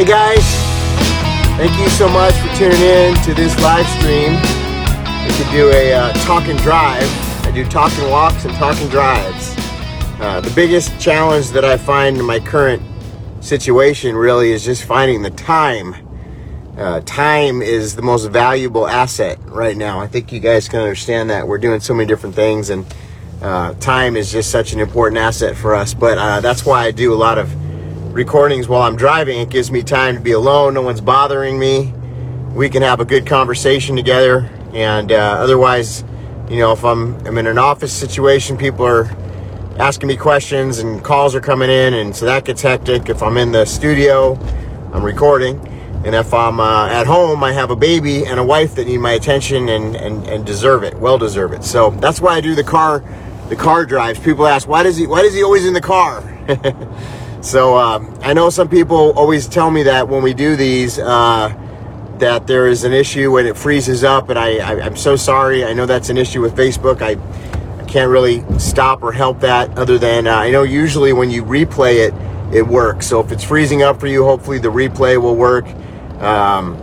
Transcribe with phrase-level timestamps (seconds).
[0.00, 0.46] Hey guys,
[1.58, 4.32] thank you so much for tuning in to this live stream.
[5.26, 7.04] We could do a uh, talk and drive.
[7.44, 9.54] I do talk and walks and talk and drives.
[10.18, 12.82] Uh, the biggest challenge that I find in my current
[13.40, 15.94] situation really is just finding the time.
[16.78, 20.00] Uh, time is the most valuable asset right now.
[20.00, 21.46] I think you guys can understand that.
[21.46, 22.86] We're doing so many different things, and
[23.42, 25.92] uh, time is just such an important asset for us.
[25.92, 27.54] But uh, that's why I do a lot of
[28.12, 29.40] recordings while I'm driving.
[29.40, 30.74] It gives me time to be alone.
[30.74, 31.92] No one's bothering me.
[32.52, 34.50] We can have a good conversation together.
[34.74, 36.02] And uh, otherwise,
[36.48, 39.04] you know, if I'm, I'm in an office situation, people are
[39.78, 41.94] asking me questions and calls are coming in.
[41.94, 43.08] And so that gets hectic.
[43.08, 44.34] If I'm in the studio,
[44.92, 45.64] I'm recording.
[46.04, 48.98] And if I'm uh, at home, I have a baby and a wife that need
[48.98, 51.62] my attention and, and, and deserve it, well deserve it.
[51.62, 53.04] So that's why I do the car,
[53.50, 54.18] the car drives.
[54.18, 56.22] People ask, why does he, why does he always in the car?
[57.42, 61.54] So um, I know some people always tell me that when we do these, uh,
[62.18, 65.64] that there is an issue when it freezes up, and I, I am so sorry.
[65.64, 67.00] I know that's an issue with Facebook.
[67.00, 67.16] I,
[67.90, 69.76] can't really stop or help that.
[69.76, 72.14] Other than uh, I know usually when you replay it,
[72.54, 73.08] it works.
[73.08, 75.66] So if it's freezing up for you, hopefully the replay will work.
[76.22, 76.76] Um,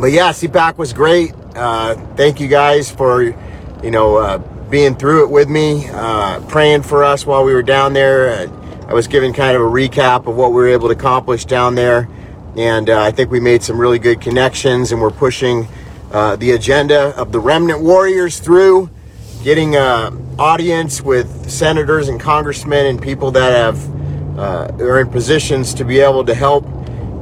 [0.00, 1.34] but yeah, CPAC was great.
[1.54, 4.38] Uh, thank you guys for you know uh,
[4.70, 8.48] being through it with me, uh, praying for us while we were down there
[8.90, 11.76] I was giving kind of a recap of what we were able to accomplish down
[11.76, 12.08] there.
[12.56, 15.68] And uh, I think we made some really good connections and we're pushing
[16.10, 18.90] uh, the agenda of the remnant warriors through,
[19.44, 20.10] getting an uh,
[20.40, 26.00] audience with senators and congressmen and people that have uh, are in positions to be
[26.00, 26.66] able to help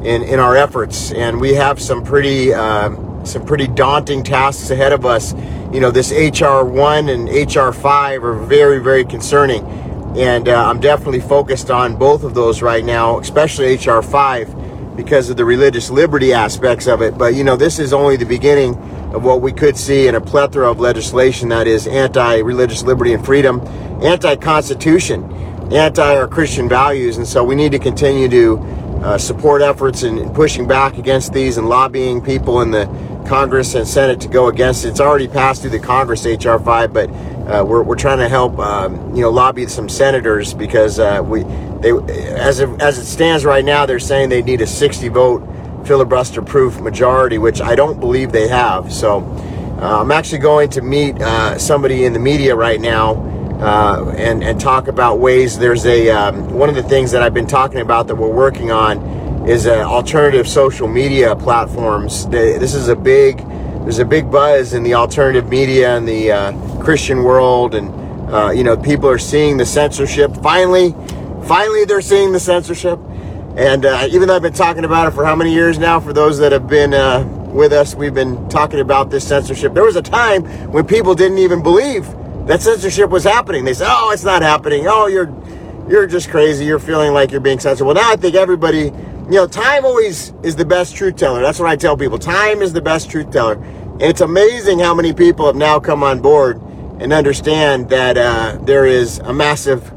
[0.02, 1.12] in, in our efforts.
[1.12, 5.34] And we have some pretty uh, some pretty daunting tasks ahead of us.
[5.70, 9.87] You know, this HR one and HR five are very very concerning
[10.18, 15.30] and uh, I'm definitely focused on both of those right now, especially HR 5 because
[15.30, 17.16] of the religious liberty aspects of it.
[17.16, 18.74] But you know, this is only the beginning
[19.14, 23.12] of what we could see in a plethora of legislation that is anti religious liberty
[23.12, 23.60] and freedom,
[24.02, 25.22] anti constitution,
[25.72, 27.16] anti our Christian values.
[27.16, 28.58] And so we need to continue to
[29.02, 32.86] uh, support efforts in, in pushing back against these and lobbying people in the
[33.28, 34.88] Congress and Senate to go against it.
[34.88, 37.08] It's already passed through the Congress, HR 5, but
[37.48, 41.44] uh, we're, we're trying to help, um, you know, lobby some senators because uh, we,
[41.80, 41.92] they,
[42.34, 45.48] as it, as it stands right now, they're saying they need a 60 vote
[45.86, 48.92] filibuster proof majority, which I don't believe they have.
[48.92, 49.20] So
[49.80, 53.14] uh, I'm actually going to meet uh, somebody in the media right now
[53.62, 55.58] uh, and, and talk about ways.
[55.58, 58.70] There's a, um, one of the things that I've been talking about that we're working
[58.70, 62.28] on is uh, alternative social media platforms.
[62.28, 67.22] This is a big, there's a big buzz in the alternative media and the Christian
[67.22, 67.88] world, and
[68.32, 70.34] uh, you know people are seeing the censorship.
[70.42, 70.94] Finally,
[71.46, 72.98] finally they're seeing the censorship.
[73.56, 76.12] And uh, even though I've been talking about it for how many years now, for
[76.12, 79.74] those that have been uh, with us, we've been talking about this censorship.
[79.74, 82.06] There was a time when people didn't even believe
[82.46, 83.64] that censorship was happening.
[83.64, 84.86] They said, "Oh, it's not happening.
[84.86, 85.34] Oh, you're
[85.88, 86.64] you're just crazy.
[86.64, 88.92] You're feeling like you're being censored." Well, now I think everybody
[89.28, 91.42] you know, time always is the best truth teller.
[91.42, 92.18] That's what I tell people.
[92.18, 93.54] Time is the best truth teller.
[93.54, 96.62] And it's amazing how many people have now come on board
[97.00, 99.92] and understand that uh, there is a massive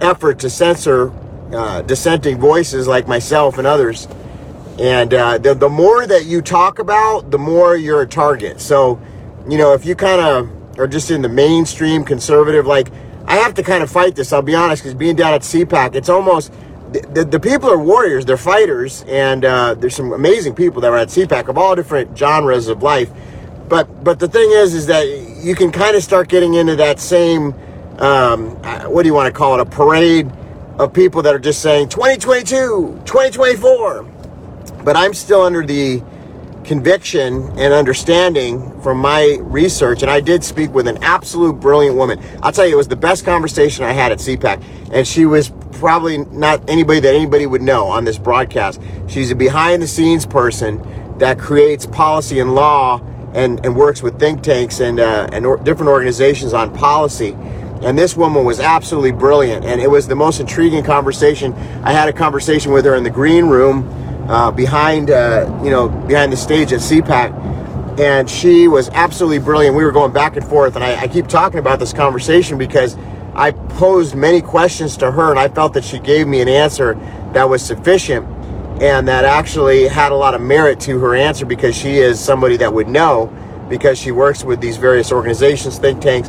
[0.00, 1.12] effort to censor
[1.52, 4.08] uh, dissenting voices like myself and others.
[4.78, 8.60] And uh, the, the more that you talk about, the more you're a target.
[8.60, 9.00] So,
[9.48, 12.88] you know, if you kind of are just in the mainstream conservative, like
[13.26, 15.94] I have to kind of fight this, I'll be honest, because being down at CPAC,
[15.94, 16.52] it's almost
[16.92, 20.98] the, the, people are warriors, they're fighters, and uh, there's some amazing people that are
[20.98, 23.10] at CPAC of all different genres of life.
[23.68, 25.06] But but the thing is, is that
[25.42, 27.52] you can kind of start getting into that same,
[27.98, 30.30] um, uh, what do you want to call it, a parade
[30.78, 34.04] of people that are just saying 2022, 2024.
[34.84, 36.02] But I'm still under the
[36.64, 42.22] conviction and understanding from my research, and I did speak with an absolute brilliant woman.
[42.40, 44.62] I'll tell you, it was the best conversation I had at CPAC,
[44.92, 48.80] and she was probably not anybody that anybody would know on this broadcast.
[49.08, 50.80] She's a behind the scenes person
[51.18, 53.00] that creates policy and law
[53.32, 57.32] and, and works with think tanks and, uh, and or, different organizations on policy.
[57.82, 59.64] And this woman was absolutely brilliant.
[59.64, 61.52] And it was the most intriguing conversation.
[61.82, 63.88] I had a conversation with her in the green room
[64.28, 67.98] uh, behind, uh, you know, behind the stage at CPAC.
[67.98, 69.76] And she was absolutely brilliant.
[69.76, 70.76] We were going back and forth.
[70.76, 72.96] And I, I keep talking about this conversation because
[73.34, 76.94] I posed many questions to her and I felt that she gave me an answer
[77.32, 78.26] that was sufficient
[78.80, 82.56] and that actually had a lot of merit to her answer because she is somebody
[82.56, 83.26] that would know
[83.68, 86.28] because she works with these various organizations, think tanks.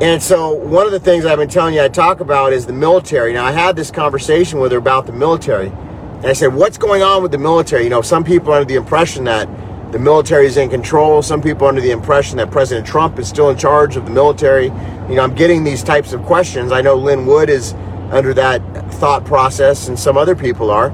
[0.00, 2.72] And so one of the things I've been telling you I talk about is the
[2.72, 3.32] military.
[3.32, 5.72] Now I had this conversation with her about the military
[6.18, 7.84] and I said, what's going on with the military?
[7.84, 9.48] You know, some people are under the impression that
[9.92, 11.22] the military is in control.
[11.22, 14.10] Some people are under the impression that President Trump is still in charge of the
[14.10, 14.64] military.
[14.64, 16.72] You know, I'm getting these types of questions.
[16.72, 17.72] I know Lin Wood is
[18.10, 18.60] under that
[18.94, 20.90] thought process, and some other people are.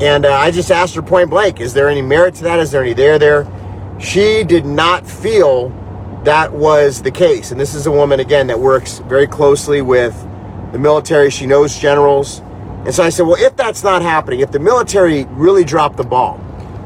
[0.00, 2.58] And uh, I just asked her point blank, is there any merit to that?
[2.58, 3.46] Is there any there there?
[4.00, 5.68] She did not feel
[6.24, 7.50] that was the case.
[7.50, 10.14] And this is a woman, again, that works very closely with
[10.72, 11.30] the military.
[11.30, 12.40] She knows generals.
[12.86, 16.04] And so I said, well, if that's not happening, if the military really dropped the
[16.04, 16.40] ball,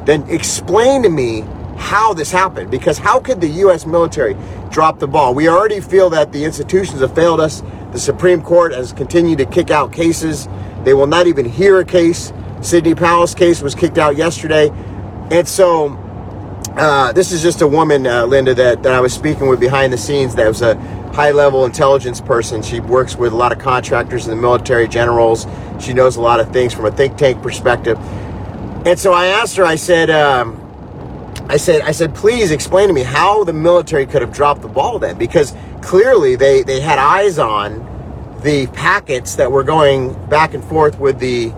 [0.07, 1.45] then explain to me
[1.77, 2.69] how this happened.
[2.69, 3.87] Because how could the U.S.
[3.87, 4.37] military
[4.71, 5.35] drop the ball?
[5.35, 7.63] We already feel that the institutions have failed us.
[7.93, 10.49] The Supreme Court has continued to kick out cases.
[10.83, 12.33] They will not even hear a case.
[12.65, 14.71] Sidney Powell's case was kicked out yesterday.
[15.31, 15.91] And so
[16.77, 19.93] uh, this is just a woman, uh, Linda, that, that I was speaking with behind
[19.93, 20.75] the scenes that was a
[21.13, 22.63] high level intelligence person.
[22.63, 25.47] She works with a lot of contractors in the military, generals.
[25.79, 27.99] She knows a lot of things from a think tank perspective.
[28.87, 30.61] And so I asked her, I said, um,
[31.49, 34.69] I said, I said, please explain to me how the military could have dropped the
[34.69, 37.91] ball then, because clearly they, they had eyes on
[38.43, 41.53] the packets that were going back and forth with the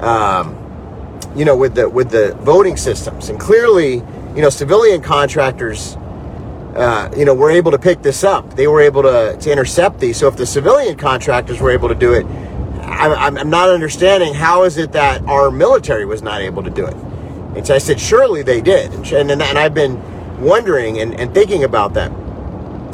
[0.00, 0.56] um,
[1.36, 3.94] you know, with the with the voting systems, and clearly,
[4.34, 5.96] you know, civilian contractors,
[6.76, 8.54] uh, you know, were able to pick this up.
[8.54, 10.16] They were able to to intercept these.
[10.16, 12.26] So if the civilian contractors were able to do it,
[12.82, 16.86] I'm, I'm not understanding how is it that our military was not able to do
[16.86, 16.94] it.
[17.56, 20.00] And so I said, surely they did, and and, and I've been
[20.40, 22.12] wondering and, and thinking about that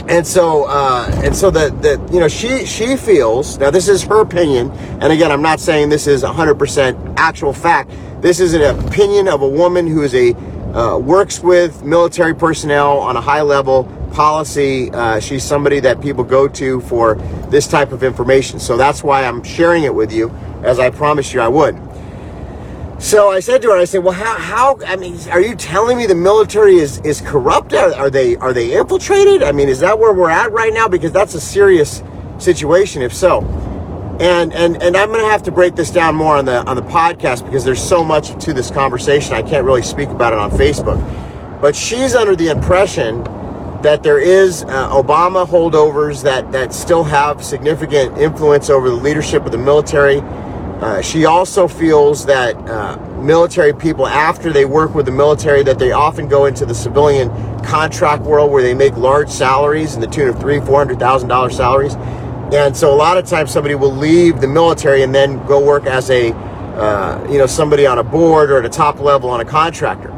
[0.09, 4.03] and so uh, and so that that you know she she feels now this is
[4.03, 4.71] her opinion
[5.01, 7.91] and again i'm not saying this is 100% actual fact.
[8.21, 10.35] This is an opinion of a woman who is a
[10.75, 14.91] uh, works with military personnel on a high level policy.
[14.91, 17.15] Uh, she's somebody that people go to for
[17.49, 18.59] this type of information.
[18.59, 20.31] So that's why i'm sharing it with you
[20.62, 21.77] as i promised you i would
[22.99, 24.38] so I said to her, I said, "Well, how?
[24.38, 24.79] How?
[24.87, 27.75] I mean, are you telling me the military is is corrupt?
[27.75, 29.43] Are, are they are they infiltrated?
[29.43, 30.88] I mean, is that where we're at right now?
[30.88, 32.02] Because that's a serious
[32.38, 33.02] situation.
[33.02, 33.43] If so,
[34.20, 36.76] and and and I'm going to have to break this down more on the on
[36.76, 39.35] the podcast because there's so much to this conversation.
[39.35, 41.00] I can't really speak about it on Facebook.
[41.61, 43.25] But she's under the impression
[43.82, 49.44] that there is uh, Obama holdovers that that still have significant influence over the leadership
[49.44, 50.23] of the military
[50.81, 55.79] uh, she also feels that uh, military people, after they work with the military, that
[55.79, 57.31] they often go into the civilian
[57.65, 61.29] contract world where they make large salaries in the tune of three, four hundred thousand
[61.29, 61.94] dollar salaries.
[62.53, 65.87] And so a lot of times somebody will leave the military and then go work
[65.87, 69.41] as a, uh, you know, somebody on a board or at a top level on
[69.41, 70.12] a contractor.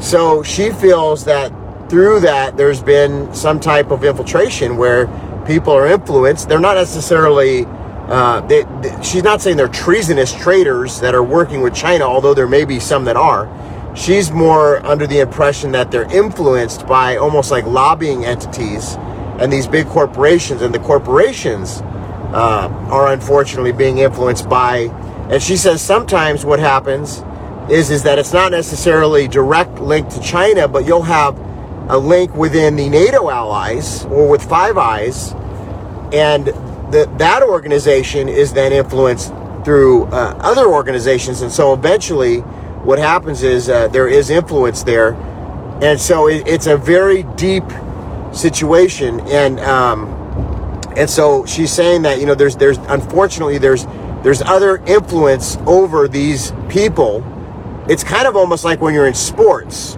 [0.00, 1.52] So she feels that
[1.88, 5.06] through that there's been some type of infiltration where
[5.46, 6.48] people are influenced.
[6.48, 7.66] They're not necessarily
[8.08, 12.34] uh, they, they, she's not saying they're treasonous traitors that are working with China, although
[12.34, 13.50] there may be some that are.
[13.96, 18.96] She's more under the impression that they're influenced by almost like lobbying entities
[19.40, 21.80] and these big corporations, and the corporations
[22.32, 24.90] uh, are unfortunately being influenced by.
[25.30, 27.24] And she says sometimes what happens
[27.70, 31.36] is is that it's not necessarily direct link to China, but you'll have
[31.88, 35.32] a link within the NATO allies or with Five Eyes,
[36.12, 36.48] and
[36.90, 39.32] that that organization is then influenced
[39.64, 42.40] through uh, other organizations, and so eventually,
[42.84, 45.14] what happens is uh, there is influence there,
[45.82, 47.64] and so it, it's a very deep
[48.32, 50.06] situation, and um,
[50.96, 53.86] and so she's saying that you know there's there's unfortunately there's
[54.22, 57.24] there's other influence over these people.
[57.88, 59.96] It's kind of almost like when you're in sports,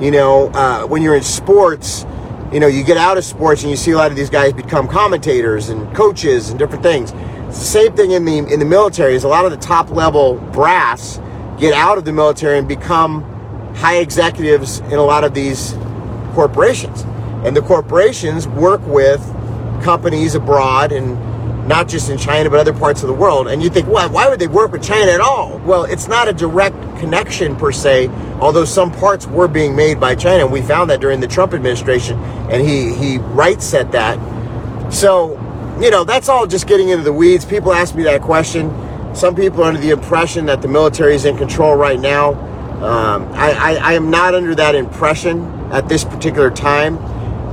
[0.00, 2.04] you know, uh, when you're in sports
[2.52, 4.52] you know, you get out of sports and you see a lot of these guys
[4.52, 7.12] become commentators and coaches and different things.
[7.48, 9.14] It's the same thing in the in the military.
[9.14, 11.20] Is a lot of the top level brass
[11.58, 13.22] get out of the military and become
[13.74, 15.74] high executives in a lot of these
[16.34, 17.02] corporations,
[17.44, 19.20] and the corporations work with
[19.82, 21.18] companies abroad and
[21.68, 23.48] not just in China but other parts of the world.
[23.48, 25.58] And you think, well, why would they work with China at all?
[25.64, 28.08] Well, it's not a direct connection per se,
[28.40, 30.44] although some parts were being made by China.
[30.44, 32.18] And we found that during the Trump administration,
[32.50, 34.18] and he he right said that.
[34.92, 35.32] So,
[35.80, 37.44] you know, that's all just getting into the weeds.
[37.44, 38.70] People ask me that question.
[39.14, 42.34] Some people are under the impression that the military is in control right now.
[42.82, 46.96] Um, I, I, I am not under that impression at this particular time.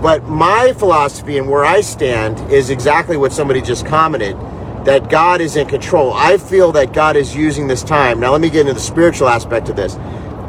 [0.01, 4.37] But my philosophy and where I stand is exactly what somebody just commented
[4.85, 6.13] that God is in control.
[6.13, 8.19] I feel that God is using this time.
[8.19, 9.95] Now, let me get into the spiritual aspect of this.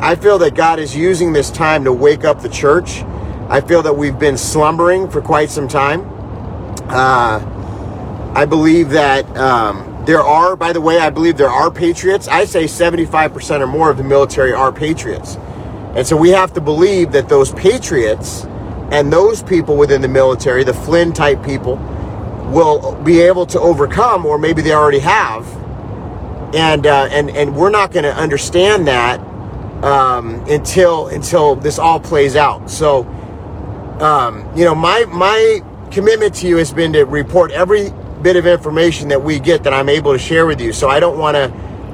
[0.00, 3.02] I feel that God is using this time to wake up the church.
[3.48, 6.02] I feel that we've been slumbering for quite some time.
[6.90, 12.28] Uh, I believe that um, there are, by the way, I believe there are patriots.
[12.28, 15.36] I say 75% or more of the military are patriots.
[15.96, 18.44] And so we have to believe that those patriots
[18.92, 21.78] and those people within the military, the Flynn type people,
[22.48, 25.46] will be able to overcome, or maybe they already have.
[26.54, 29.20] And uh, and and we're not going to understand that
[29.82, 32.70] um, until until this all plays out.
[32.70, 33.04] So,
[34.00, 37.90] um, you know, my my commitment to you has been to report every
[38.22, 40.72] bit of information that we get that I'm able to share with you.
[40.72, 41.52] So I don't want to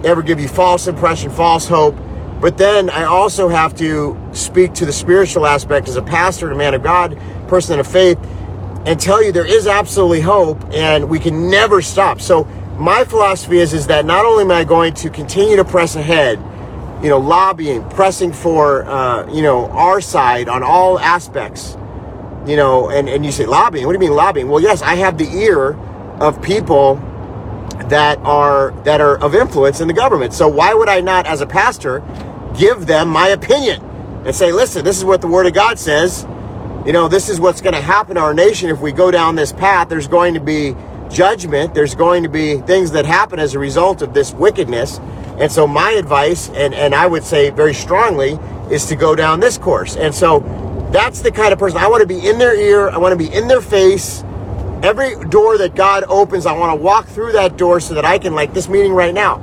[0.08, 1.96] ever give you false impression, false hope.
[2.40, 6.56] But then I also have to speak to the spiritual aspect as a pastor a
[6.56, 7.16] man of God,
[7.48, 8.18] person of faith,
[8.86, 12.20] and tell you there is absolutely hope and we can never stop.
[12.20, 12.44] So
[12.78, 16.38] my philosophy is is that not only am I going to continue to press ahead,
[17.02, 21.76] you know, lobbying, pressing for uh, you know our side on all aspects,
[22.46, 23.86] you know, and and you say lobbying.
[23.86, 24.48] What do you mean lobbying?
[24.48, 25.74] Well, yes, I have the ear
[26.20, 26.96] of people
[27.88, 30.32] that are that are of influence in the government.
[30.32, 32.02] So why would I not, as a pastor,
[32.58, 33.82] give them my opinion
[34.24, 36.24] and say, listen, this is what the Word of God says.
[36.84, 39.36] You know, this is what's going to happen to our nation if we go down
[39.36, 39.88] this path.
[39.88, 40.74] There's going to be
[41.12, 41.74] judgment.
[41.74, 44.98] There's going to be things that happen as a result of this wickedness.
[45.38, 48.32] And so my advice, and, and I would say very strongly,
[48.68, 49.94] is to go down this course.
[49.94, 50.40] And so
[50.92, 52.90] that's the kind of person I want to be in their ear.
[52.90, 54.24] I want to be in their face.
[54.82, 58.18] Every door that God opens, I want to walk through that door so that I
[58.18, 59.40] can, like this meeting right now,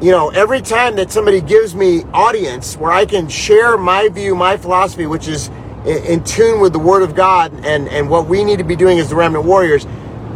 [0.00, 4.34] you know, every time that somebody gives me audience where I can share my view,
[4.34, 5.50] my philosophy, which is
[5.86, 8.98] in, tune with the Word of God and, and what we need to be doing
[8.98, 9.86] as the Remnant Warriors,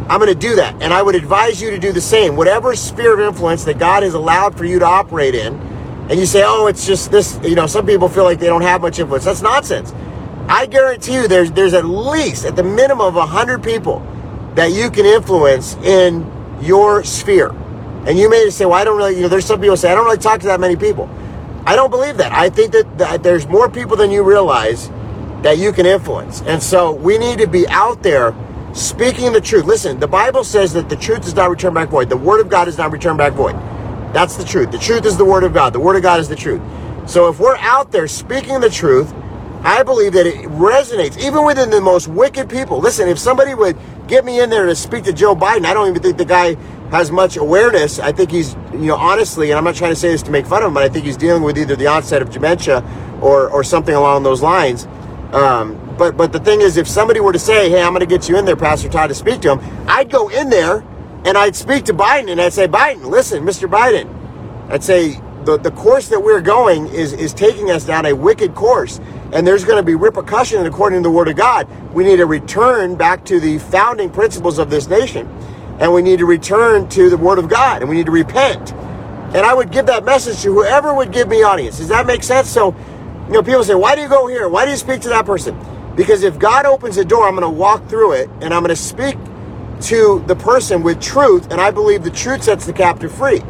[0.09, 0.81] I'm going to do that.
[0.81, 2.35] And I would advise you to do the same.
[2.35, 5.55] Whatever sphere of influence that God has allowed for you to operate in,
[6.09, 8.63] and you say, oh, it's just this, you know, some people feel like they don't
[8.63, 9.25] have much influence.
[9.25, 9.93] That's nonsense.
[10.47, 13.99] I guarantee you there's, there's at least, at the minimum of 100 people
[14.55, 16.29] that you can influence in
[16.61, 17.51] your sphere.
[18.07, 19.95] And you may say, well, I don't really, you know, there's some people say, I
[19.95, 21.07] don't really talk to that many people.
[21.67, 22.31] I don't believe that.
[22.31, 24.89] I think that, that there's more people than you realize
[25.43, 26.41] that you can influence.
[26.41, 28.35] And so we need to be out there
[28.73, 29.65] speaking the truth.
[29.65, 32.09] Listen, the Bible says that the truth does not return back void.
[32.09, 33.55] The word of God does not return back void.
[34.13, 34.71] That's the truth.
[34.71, 35.73] The truth is the word of God.
[35.73, 36.61] The word of God is the truth.
[37.07, 39.13] So if we're out there speaking the truth,
[39.61, 42.79] I believe that it resonates even within the most wicked people.
[42.79, 43.77] Listen, if somebody would
[44.07, 46.55] get me in there to speak to Joe Biden, I don't even think the guy
[46.91, 47.99] has much awareness.
[47.99, 50.45] I think he's, you know, honestly, and I'm not trying to say this to make
[50.45, 52.83] fun of him, but I think he's dealing with either the onset of dementia
[53.21, 54.87] or, or something along those lines.
[55.33, 58.07] Um, but but the thing is, if somebody were to say, "Hey, I'm going to
[58.07, 60.83] get you in there, Pastor Todd, to speak to him," I'd go in there
[61.25, 63.69] and I'd speak to Biden and I'd say, "Biden, listen, Mr.
[63.69, 64.09] Biden,"
[64.69, 68.55] I'd say the the course that we're going is is taking us down a wicked
[68.55, 68.99] course,
[69.33, 71.67] and there's going to be repercussion according to the Word of God.
[71.93, 75.29] We need to return back to the founding principles of this nation
[75.79, 78.73] and we need to return to the Word of God and we need to repent.
[79.33, 81.79] And I would give that message to whoever would give me audience.
[81.79, 82.49] Does that make sense?
[82.49, 82.75] So,
[83.29, 84.49] you know, people say, why do you go here?
[84.49, 85.55] Why do you speak to that person?
[85.95, 88.69] Because if God opens a door, I'm going to walk through it and I'm going
[88.69, 89.17] to speak
[89.81, 91.51] to the person with truth.
[91.51, 93.41] And I believe the truth sets the captive free.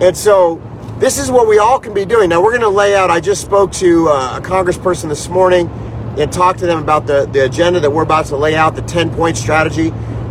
[0.00, 0.62] And so,
[0.98, 2.30] this is what we all can be doing.
[2.30, 5.68] Now, we're going to lay out, I just spoke to uh, a congressperson this morning
[6.16, 8.82] and talked to them about the, the agenda that we're about to lay out, the
[8.82, 9.90] 10 point strategy.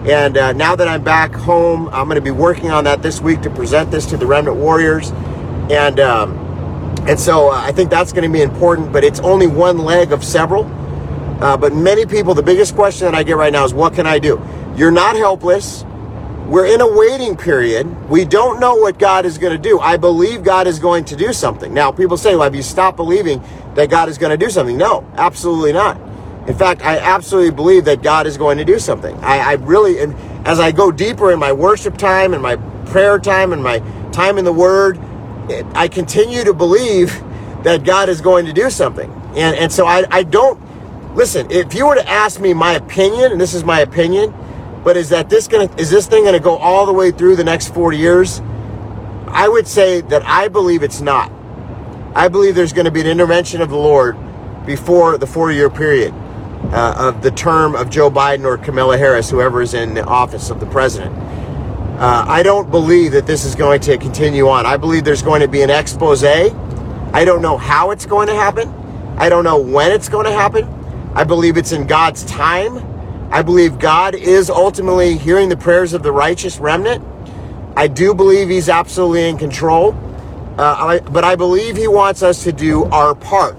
[0.10, 3.22] And uh, now that I'm back home, I'm going to be working on that this
[3.22, 5.12] week to present this to the Remnant Warriors.
[5.70, 6.51] And um,
[7.08, 10.12] and so uh, I think that's going to be important, but it's only one leg
[10.12, 10.66] of several.
[11.42, 14.06] Uh, but many people, the biggest question that I get right now is, what can
[14.06, 14.42] I do?
[14.76, 15.84] You're not helpless.
[16.46, 18.10] We're in a waiting period.
[18.10, 19.80] We don't know what God is going to do.
[19.80, 21.74] I believe God is going to do something.
[21.74, 23.42] Now, people say, well, have you stopped believing
[23.76, 24.78] that God is going to do something?
[24.78, 26.00] No, absolutely not.
[26.48, 29.16] In fact, I absolutely believe that God is going to do something.
[29.18, 30.14] I, I really, and
[30.46, 33.80] as I go deeper in my worship time and my prayer time and my
[34.12, 35.00] time in the Word,
[35.74, 37.22] I continue to believe
[37.64, 39.12] that God is going to do something.
[39.36, 40.60] And, and so I, I don't,
[41.16, 44.34] listen, if you were to ask me my opinion, and this is my opinion,
[44.84, 47.44] but is that this gonna, is this thing gonna go all the way through the
[47.44, 48.42] next 40 years?
[49.28, 51.32] I would say that I believe it's not.
[52.14, 54.18] I believe there's going to be an intervention of the Lord
[54.66, 56.14] before the four year period
[56.74, 60.50] uh, of the term of Joe Biden or Kamala Harris, whoever is in the office
[60.50, 61.16] of the president.
[62.02, 64.66] Uh, I don't believe that this is going to continue on.
[64.66, 66.24] I believe there's going to be an expose.
[66.24, 66.50] I
[67.24, 68.70] don't know how it's going to happen.
[69.18, 70.66] I don't know when it's going to happen.
[71.14, 72.80] I believe it's in God's time.
[73.32, 77.06] I believe God is ultimately hearing the prayers of the righteous remnant.
[77.78, 79.94] I do believe He's absolutely in control.
[80.58, 83.56] Uh, I, but I believe He wants us to do our part.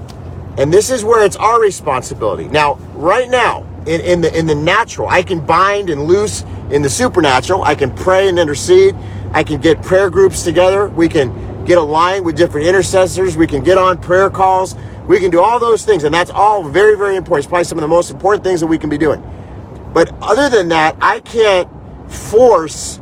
[0.58, 2.48] And this is where it's our responsibility.
[2.48, 6.82] Now, right now, in, in the in the natural, I can bind and loose in
[6.82, 7.62] the supernatural.
[7.62, 8.94] I can pray and intercede.
[9.32, 10.88] I can get prayer groups together.
[10.88, 13.36] We can get aligned with different intercessors.
[13.36, 14.74] We can get on prayer calls.
[15.06, 16.04] We can do all those things.
[16.04, 17.44] And that's all very, very important.
[17.44, 19.22] It's probably some of the most important things that we can be doing.
[19.92, 21.68] But other than that, I can't
[22.10, 23.00] force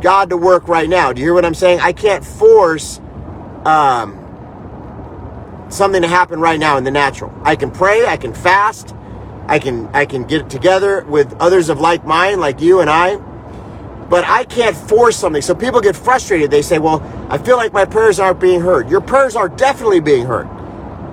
[0.00, 1.12] God to work right now.
[1.12, 1.80] Do you hear what I'm saying?
[1.80, 3.00] I can't force
[3.64, 4.36] um,
[5.68, 7.32] something to happen right now in the natural.
[7.42, 8.94] I can pray, I can fast,
[9.50, 13.16] I can I can get together with others of like mind, like you and I.
[14.08, 15.42] But I can't force something.
[15.42, 16.52] So people get frustrated.
[16.52, 19.98] They say, "Well, I feel like my prayers aren't being heard." Your prayers are definitely
[19.98, 20.48] being heard.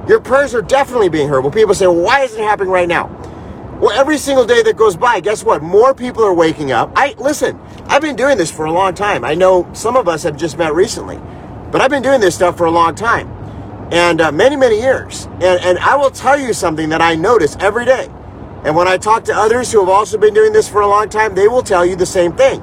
[0.08, 1.42] Your prayers are definitely being heard.
[1.42, 3.10] Well, people say, well, "Why isn't it happening right now?"
[3.80, 5.64] Well, every single day that goes by, guess what?
[5.64, 6.92] More people are waking up.
[6.96, 7.60] I listen.
[7.88, 9.26] I've been doing this for a long time.
[9.26, 11.20] I know some of us have just met recently,
[11.72, 13.28] but I've been doing this stuff for a long time,
[13.92, 15.26] and uh, many, many years.
[15.42, 18.10] And and I will tell you something that I notice every day.
[18.64, 21.10] And when I talk to others who have also been doing this for a long
[21.10, 22.60] time, they will tell you the same thing.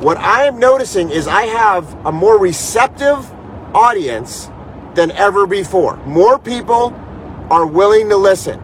[0.00, 3.30] What I am noticing is I have a more receptive
[3.74, 4.50] audience
[4.94, 5.96] than ever before.
[6.04, 6.94] More people
[7.50, 8.60] are willing to listen.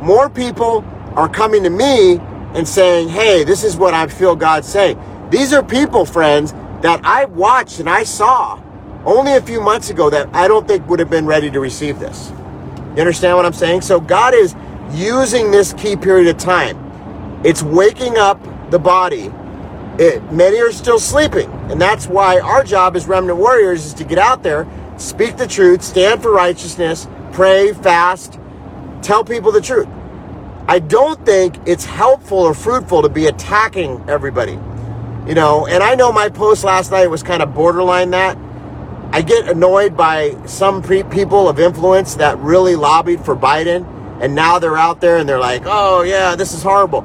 [0.00, 2.18] More people are coming to me
[2.54, 4.96] and saying, hey, this is what I feel God say.
[5.30, 6.52] These are people, friends,
[6.82, 8.60] that I watched and I saw
[9.04, 11.98] only a few months ago that I don't think would have been ready to receive
[11.98, 12.30] this.
[12.94, 13.82] You understand what I'm saying?
[13.82, 14.54] So God is
[14.94, 17.42] using this key period of time.
[17.44, 19.30] It's waking up the body.
[19.98, 21.50] It, many are still sleeping.
[21.70, 25.46] And that's why our job as remnant warriors is to get out there, speak the
[25.46, 28.38] truth, stand for righteousness, pray, fast,
[29.02, 29.88] tell people the truth.
[30.66, 34.58] I don't think it's helpful or fruitful to be attacking everybody.
[35.26, 38.38] You know, and I know my post last night was kind of borderline that.
[39.12, 43.86] I get annoyed by some pre- people of influence that really lobbied for Biden,
[44.20, 47.04] and now they're out there and they're like, oh, yeah, this is horrible.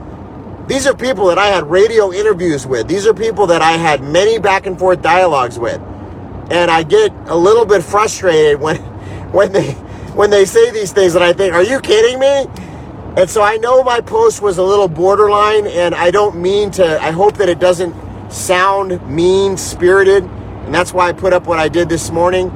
[0.68, 2.88] These are people that I had radio interviews with.
[2.88, 5.82] These are people that I had many back and forth dialogues with.
[6.52, 8.78] And I get a little bit frustrated when
[9.32, 9.72] when they
[10.14, 12.46] when they say these things and I think, are you kidding me?
[13.16, 17.02] And so I know my post was a little borderline, and I don't mean to,
[17.02, 17.96] I hope that it doesn't
[18.32, 20.24] sound mean spirited.
[20.24, 22.50] And that's why I put up what I did this morning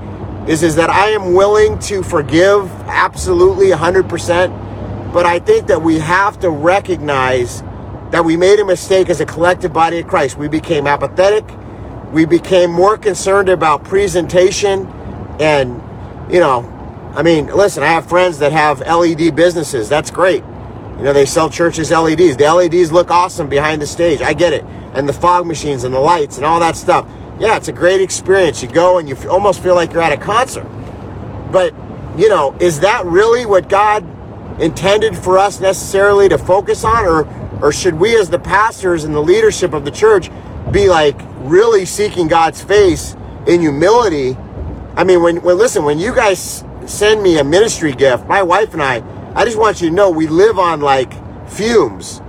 [0.48, 5.14] is, is that I am willing to forgive absolutely 100%.
[5.14, 7.62] But I think that we have to recognize
[8.12, 10.38] that we made a mistake as a collective body of Christ.
[10.38, 11.46] We became apathetic.
[12.12, 14.88] We became more concerned about presentation
[15.40, 15.82] and,
[16.32, 16.70] you know,
[17.16, 19.88] I mean, listen, I have friends that have LED businesses.
[19.88, 20.44] That's great.
[20.98, 22.38] You know, they sell churches LEDs.
[22.38, 24.22] The LEDs look awesome behind the stage.
[24.22, 24.64] I get it.
[24.94, 27.08] And the fog machines and the lights and all that stuff.
[27.40, 28.62] Yeah, it's a great experience.
[28.62, 30.68] You go and you almost feel like you're at a concert.
[31.52, 31.74] But,
[32.18, 34.06] you know, is that really what God
[34.62, 37.06] intended for us necessarily to focus on?
[37.06, 37.28] Or,
[37.62, 40.30] or should we, as the pastors and the leadership of the church,
[40.72, 43.16] be like really seeking God's face
[43.48, 44.38] in humility?
[44.96, 48.74] I mean, when, when listen, when you guys send me a ministry gift, my wife
[48.74, 49.04] and I,
[49.36, 51.12] I just want you to know we live on like
[51.50, 52.22] fumes.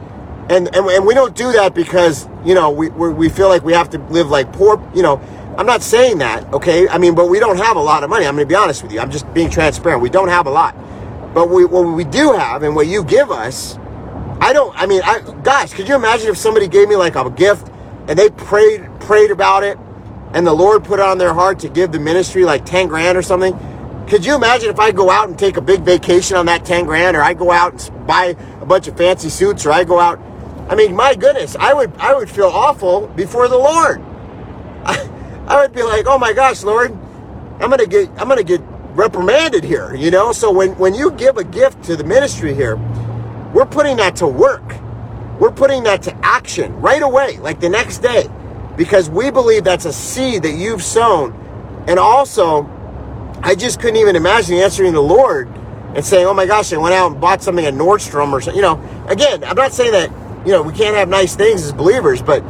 [0.49, 3.73] And, and, and we don't do that because, you know, we, we feel like we
[3.73, 5.21] have to live like poor, you know,
[5.57, 6.89] I'm not saying that, okay?
[6.89, 8.27] I mean, but we don't have a lot of money.
[8.27, 9.01] I'm going to be honest with you.
[9.01, 10.03] I'm just being transparent.
[10.03, 10.75] We don't have a lot.
[11.33, 13.79] But we, what we do have and what you give us,
[14.41, 17.31] I don't, I mean, I, guys, could you imagine if somebody gave me like a
[17.31, 17.71] gift
[18.09, 19.79] and they prayed, prayed about it
[20.33, 23.17] and the Lord put it on their heart to give the ministry like 10 grand
[23.17, 23.57] or something?
[24.09, 26.85] Could you imagine if I go out and take a big vacation on that 10
[26.85, 30.01] grand or I go out and buy a bunch of fancy suits or I go
[30.01, 30.21] out
[30.69, 34.03] I mean, my goodness, I would I would feel awful before the Lord.
[34.85, 35.11] I,
[35.47, 36.97] I would be like, "Oh my gosh, Lord,
[37.61, 38.61] I'm to get I'm to get
[38.95, 40.33] reprimanded here, you know?
[40.33, 42.77] So when when you give a gift to the ministry here,
[43.53, 44.65] we're putting that to work.
[45.39, 48.29] We're putting that to action right away, like the next day,
[48.77, 51.33] because we believe that's a seed that you've sown.
[51.89, 52.69] And also,
[53.43, 55.49] I just couldn't even imagine answering the Lord
[55.95, 58.57] and saying, "Oh my gosh, I went out and bought something at Nordstrom or something."
[58.57, 60.11] You know, again, I'm not saying that
[60.45, 62.43] you know we can't have nice things as believers, but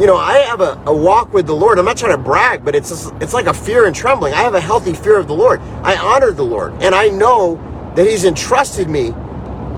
[0.00, 1.78] you know, I have a, a walk with the Lord.
[1.78, 4.34] I'm not trying to brag, but it's just, it's like a fear and trembling.
[4.34, 5.60] I have a healthy fear of the Lord.
[5.82, 7.56] I honor the Lord, and I know
[7.94, 9.12] that He's entrusted me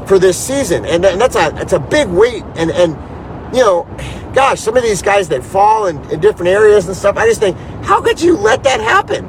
[0.07, 2.45] for this season, and, and that's a that's a big weight.
[2.57, 2.97] And and
[3.55, 3.85] you know,
[4.35, 7.41] gosh, some of these guys that fall in, in different areas and stuff, I just
[7.41, 9.25] think, how could you let that happen?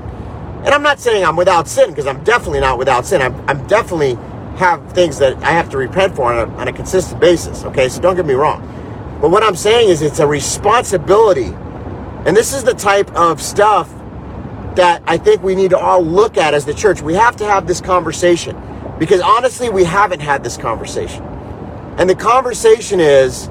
[0.65, 3.21] And I'm not saying I'm without sin because I'm definitely not without sin.
[3.21, 4.17] I'm, I'm definitely
[4.57, 7.63] have things that I have to repent for on a, on a consistent basis.
[7.63, 8.61] Okay, so don't get me wrong.
[9.21, 11.53] But what I'm saying is it's a responsibility.
[12.25, 13.89] And this is the type of stuff
[14.75, 17.01] that I think we need to all look at as the church.
[17.01, 18.59] We have to have this conversation
[18.99, 21.23] because honestly, we haven't had this conversation.
[21.97, 23.47] And the conversation is,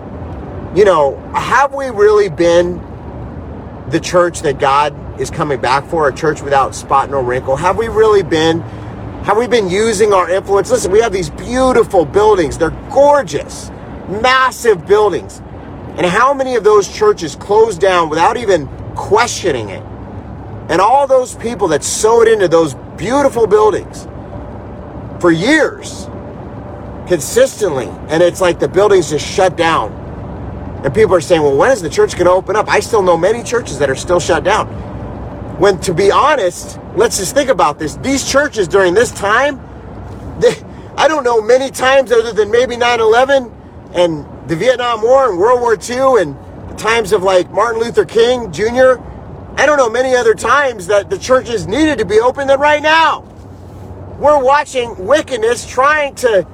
[0.74, 2.80] you know, have we really been
[3.90, 7.56] the church that God is coming back for, a church without spot nor wrinkle?
[7.56, 8.62] Have we really been
[9.26, 10.70] have we been using our influence?
[10.70, 12.56] Listen, we have these beautiful buildings.
[12.56, 13.70] They're gorgeous,
[14.08, 15.42] massive buildings.
[15.96, 19.82] And how many of those churches closed down without even questioning it?
[20.68, 24.06] And all those people that sewed into those beautiful buildings
[25.20, 26.04] for years,
[27.08, 29.90] consistently, and it's like the buildings just shut down.
[30.84, 32.68] And people are saying, well, when is the church going to open up?
[32.68, 34.68] I still know many churches that are still shut down.
[35.58, 37.96] When, to be honest, let's just think about this.
[37.96, 39.61] These churches during this time,
[40.40, 40.54] they,
[40.96, 43.52] I don't know many times other than maybe 9 11
[43.94, 46.37] and the Vietnam War and World War II and
[46.70, 49.00] the times of like Martin Luther King Jr.
[49.59, 52.82] I don't know many other times that the churches needed to be open than right
[52.82, 53.20] now.
[54.18, 56.46] We're watching wickedness trying to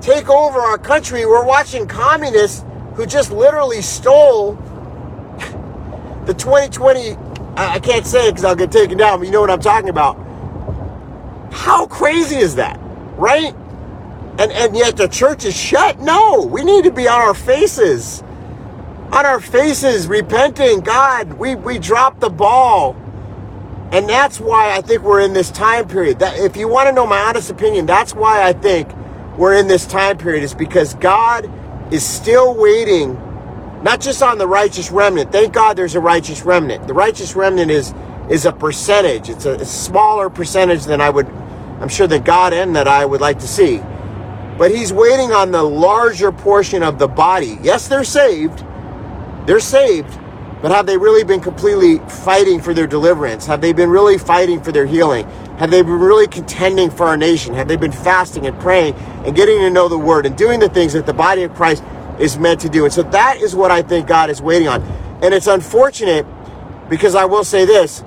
[0.00, 1.26] take over our country.
[1.26, 4.54] We're watching communists who just literally stole
[6.26, 7.16] the 2020
[7.56, 9.88] I, can't say it because I'll get taken down, but you know what I'm talking
[9.88, 10.14] about.
[11.52, 12.78] How crazy is that?
[13.16, 13.54] Right?
[14.38, 15.98] And and yet the church is shut?
[16.00, 18.22] No, we need to be on our faces.
[19.12, 20.80] On our faces, repenting.
[20.80, 22.96] God, we, we dropped the ball.
[23.92, 26.20] And that's why I think we're in this time period.
[26.20, 28.88] That if you want to know my honest opinion, that's why I think
[29.36, 31.50] we're in this time period, is because God
[31.92, 33.16] is still waiting
[33.82, 35.32] not just on the righteous remnant.
[35.32, 36.86] Thank God there's a righteous remnant.
[36.86, 37.94] The righteous remnant is
[38.30, 39.28] is a percentage.
[39.28, 41.26] It's a, a smaller percentage than I would,
[41.80, 43.82] I'm sure that God and that I would like to see.
[44.56, 47.58] But he's waiting on the larger portion of the body.
[47.60, 48.64] Yes, they're saved.
[49.46, 50.16] They're saved.
[50.62, 53.46] But have they really been completely fighting for their deliverance?
[53.46, 55.26] Have they been really fighting for their healing?
[55.58, 57.54] Have they been really contending for our nation?
[57.54, 60.68] Have they been fasting and praying and getting to know the word and doing the
[60.68, 61.82] things that the body of Christ
[62.20, 62.84] is meant to do.
[62.84, 64.82] And so that is what I think God is waiting on.
[65.22, 66.26] And it's unfortunate
[66.88, 68.04] because I will say this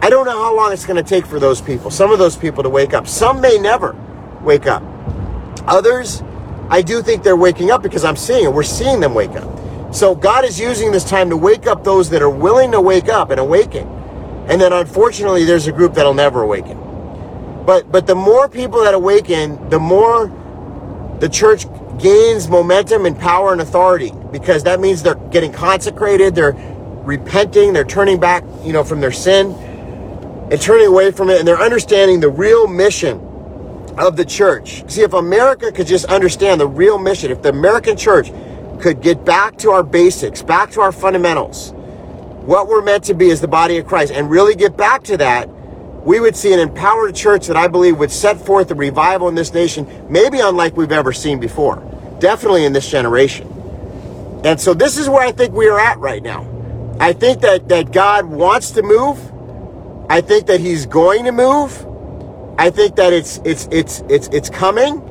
[0.00, 2.36] I don't know how long it's going to take for those people, some of those
[2.36, 3.06] people to wake up.
[3.08, 3.96] Some may never
[4.42, 4.82] wake up.
[5.66, 6.22] Others,
[6.68, 8.52] I do think they're waking up because I'm seeing it.
[8.52, 9.94] We're seeing them wake up.
[9.94, 13.08] So God is using this time to wake up those that are willing to wake
[13.08, 13.86] up and awaken.
[14.48, 16.78] And then unfortunately, there's a group that'll never awaken.
[17.64, 20.30] But but the more people that awaken, the more
[21.20, 21.64] the church
[21.98, 26.54] gains momentum and power and authority because that means they're getting consecrated, they're
[27.04, 29.52] repenting, they're turning back, you know, from their sin
[30.50, 33.20] and turning away from it and they're understanding the real mission
[33.98, 34.84] of the church.
[34.90, 38.32] See, if America could just understand the real mission, if the American church
[38.80, 41.72] could get back to our basics, back to our fundamentals,
[42.44, 45.16] what we're meant to be as the body of Christ, and really get back to
[45.18, 45.48] that,
[46.04, 49.34] we would see an empowered church that I believe would set forth a revival in
[49.34, 51.76] this nation, maybe unlike we've ever seen before,
[52.20, 53.50] definitely in this generation.
[54.44, 56.46] And so this is where I think we are at right now.
[57.00, 59.18] I think that, that God wants to move.
[60.10, 61.86] I think that He's going to move.
[62.58, 65.02] I think that it's it's it's it's it's coming.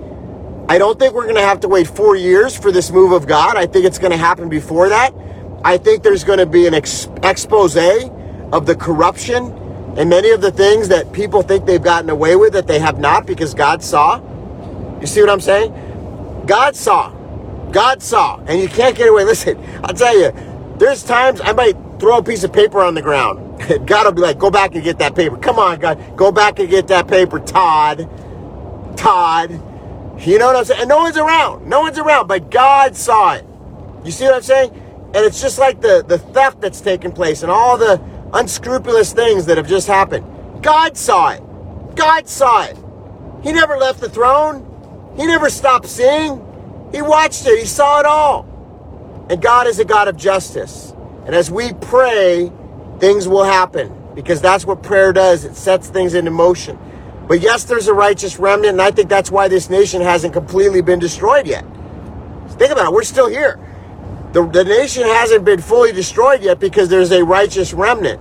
[0.70, 3.28] I don't think we're going to have to wait four years for this move of
[3.28, 3.58] God.
[3.58, 5.14] I think it's going to happen before that.
[5.66, 9.63] I think there's going to be an ex- expose of the corruption
[9.96, 13.00] and many of the things that people think they've gotten away with that they have
[13.00, 14.22] not because God saw.
[15.00, 16.44] You see what I'm saying?
[16.48, 17.12] God saw.
[17.72, 18.40] God saw.
[18.48, 19.24] And you can't get away.
[19.26, 20.32] Listen, I'll tell you,
[20.78, 23.40] there's times I might throw a piece of paper on the ground.
[23.86, 25.38] God will be like, go back and get that paper.
[25.38, 26.18] Come on, God.
[26.18, 28.10] Go back and get that paper, Todd.
[28.98, 29.52] Todd.
[30.20, 30.82] You know what I'm saying?
[30.82, 31.68] And no one's around.
[31.68, 32.28] No one's around.
[32.28, 33.46] But God saw it.
[34.04, 34.72] You see what I'm saying?
[35.14, 38.02] And it's just like the, the theft that's taking place and all the
[38.34, 40.26] unscrupulous things that have just happened.
[40.64, 41.42] God saw it.
[41.96, 42.78] God saw it.
[43.44, 45.14] He never left the throne.
[45.16, 46.42] He never stopped seeing.
[46.92, 47.60] He watched it.
[47.60, 48.48] He saw it all.
[49.30, 50.94] And God is a God of justice.
[51.26, 52.52] And as we pray,
[53.00, 55.46] things will happen because that's what prayer does.
[55.46, 56.78] It sets things into motion.
[57.28, 60.82] But yes, there's a righteous remnant, and I think that's why this nation hasn't completely
[60.82, 61.64] been destroyed yet.
[62.52, 62.94] Think about it.
[62.94, 63.60] We're still here.
[64.34, 68.20] The, the nation hasn't been fully destroyed yet because there's a righteous remnant.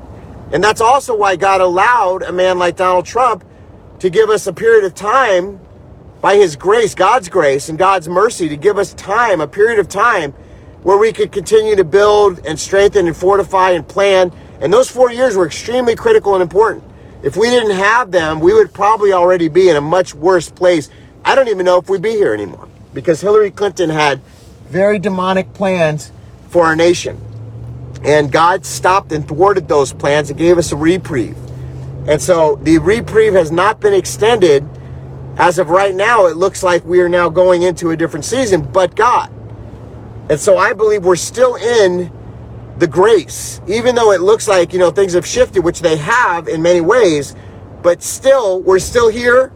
[0.52, 3.44] And that's also why God allowed a man like Donald Trump
[3.98, 5.58] to give us a period of time
[6.20, 9.88] by his grace, God's grace and God's mercy to give us time, a period of
[9.88, 10.32] time
[10.82, 14.30] where we could continue to build and strengthen and fortify and plan.
[14.60, 16.84] And those four years were extremely critical and important.
[17.22, 20.90] If we didn't have them, we would probably already be in a much worse place.
[21.24, 24.20] I don't even know if we'd be here anymore because Hillary Clinton had
[24.72, 26.10] very demonic plans
[26.48, 27.20] for our nation.
[28.04, 31.36] And God stopped and thwarted those plans and gave us a reprieve.
[32.08, 34.66] And so the reprieve has not been extended.
[35.36, 38.62] As of right now, it looks like we are now going into a different season,
[38.62, 39.30] but God.
[40.30, 42.10] And so I believe we're still in
[42.78, 46.48] the grace, even though it looks like, you know, things have shifted, which they have
[46.48, 47.36] in many ways,
[47.82, 49.52] but still, we're still here.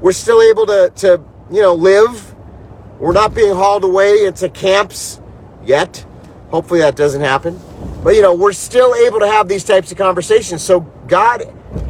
[0.00, 2.29] We're still able to, to you know, live.
[3.00, 5.22] We're not being hauled away into camps
[5.64, 6.04] yet.
[6.50, 7.58] Hopefully that doesn't happen.
[8.04, 10.62] But, you know, we're still able to have these types of conversations.
[10.62, 11.42] So God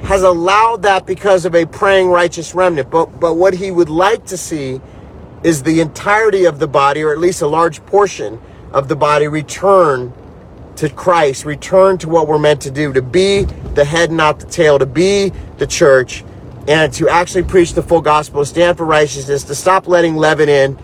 [0.05, 2.91] has allowed that because of a praying righteous remnant.
[2.91, 4.81] But, but what he would like to see
[5.43, 8.41] is the entirety of the body, or at least a large portion
[8.73, 10.13] of the body, return
[10.77, 13.43] to Christ, return to what we're meant to do, to be
[13.75, 16.25] the head, not the tail, to be the church,
[16.69, 20.79] and to actually preach the full gospel, stand for righteousness, to stop letting leaven in,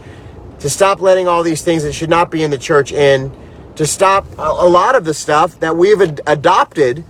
[0.60, 3.32] to stop letting all these things that should not be in the church in,
[3.76, 7.04] to stop a, lot of the stuff that we've ad- adopted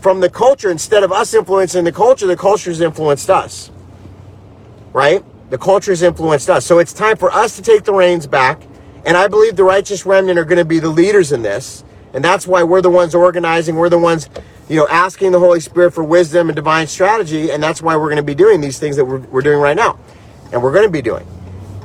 [0.00, 0.70] from the culture.
[0.70, 3.70] Instead of us influencing the culture, the culture has influenced us.
[4.92, 5.22] Right?
[5.50, 6.64] The culture has influenced us.
[6.64, 8.62] So it's time for us to take the reins back.
[9.04, 11.84] And I believe the righteous remnant are going to be the leaders in this.
[12.12, 13.76] And that's why we're the ones organizing.
[13.76, 14.28] We're the ones,
[14.68, 17.50] you know, asking the Holy Spirit for wisdom and divine strategy.
[17.50, 19.76] And that's why we're going to be doing these things that we're, we're doing right
[19.76, 19.98] now.
[20.50, 21.26] And we're going to be doing.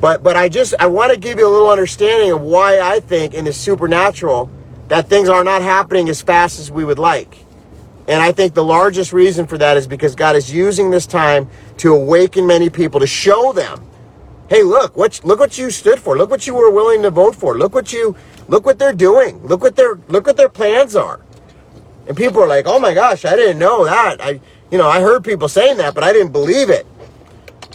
[0.02, 3.00] But, but I just, I want to give you a little understanding of why I
[3.00, 4.50] think in the supernatural
[4.88, 7.38] that things are not happening as fast as we would like.
[8.08, 11.48] And I think the largest reason for that is because God is using this time
[11.78, 13.88] to awaken many people to show them,
[14.50, 16.18] hey, look, what look what you stood for.
[16.18, 17.58] Look what you were willing to vote for.
[17.58, 18.16] Look what you
[18.48, 19.42] look what they're doing.
[19.46, 21.22] Look what their look what their plans are.
[22.08, 25.00] And people are like, "Oh my gosh, I didn't know that." I you know, I
[25.00, 26.86] heard people saying that, but I didn't believe it.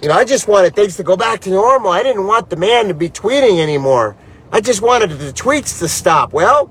[0.02, 1.90] You know, I just wanted things to go back to normal.
[1.90, 4.14] I didn't want the man to be tweeting anymore.
[4.52, 6.34] I just wanted the tweets to stop.
[6.34, 6.70] Well,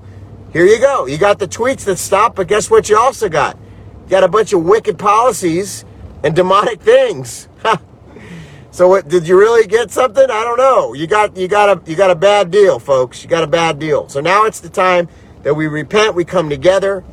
[0.52, 1.06] here you go.
[1.06, 3.58] You got the tweets that stop, but guess what you also got?
[4.04, 5.84] You got a bunch of wicked policies
[6.22, 7.48] and demonic things.
[8.70, 10.30] so what did you really get something?
[10.30, 10.94] I don't know.
[10.94, 13.24] You got you got a you got a bad deal, folks.
[13.24, 14.08] You got a bad deal.
[14.08, 15.08] So now it's the time
[15.42, 17.04] that we repent, we come together,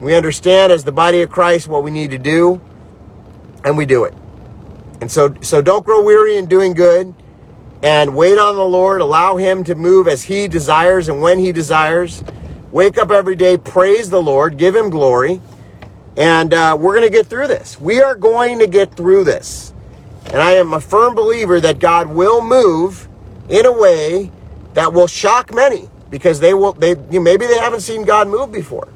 [0.00, 2.60] we understand as the body of Christ what we need to do,
[3.64, 4.14] and we do it.
[5.00, 7.14] And so so don't grow weary in doing good
[7.82, 11.52] and wait on the Lord, allow him to move as he desires and when he
[11.52, 12.24] desires.
[12.72, 15.40] Wake up every day, praise the Lord, give Him glory,
[16.16, 17.80] and uh, we're going to get through this.
[17.80, 19.72] We are going to get through this.
[20.26, 23.08] And I am a firm believer that God will move
[23.48, 24.30] in a way
[24.74, 28.88] that will shock many because they will, they, maybe they haven't seen God move before.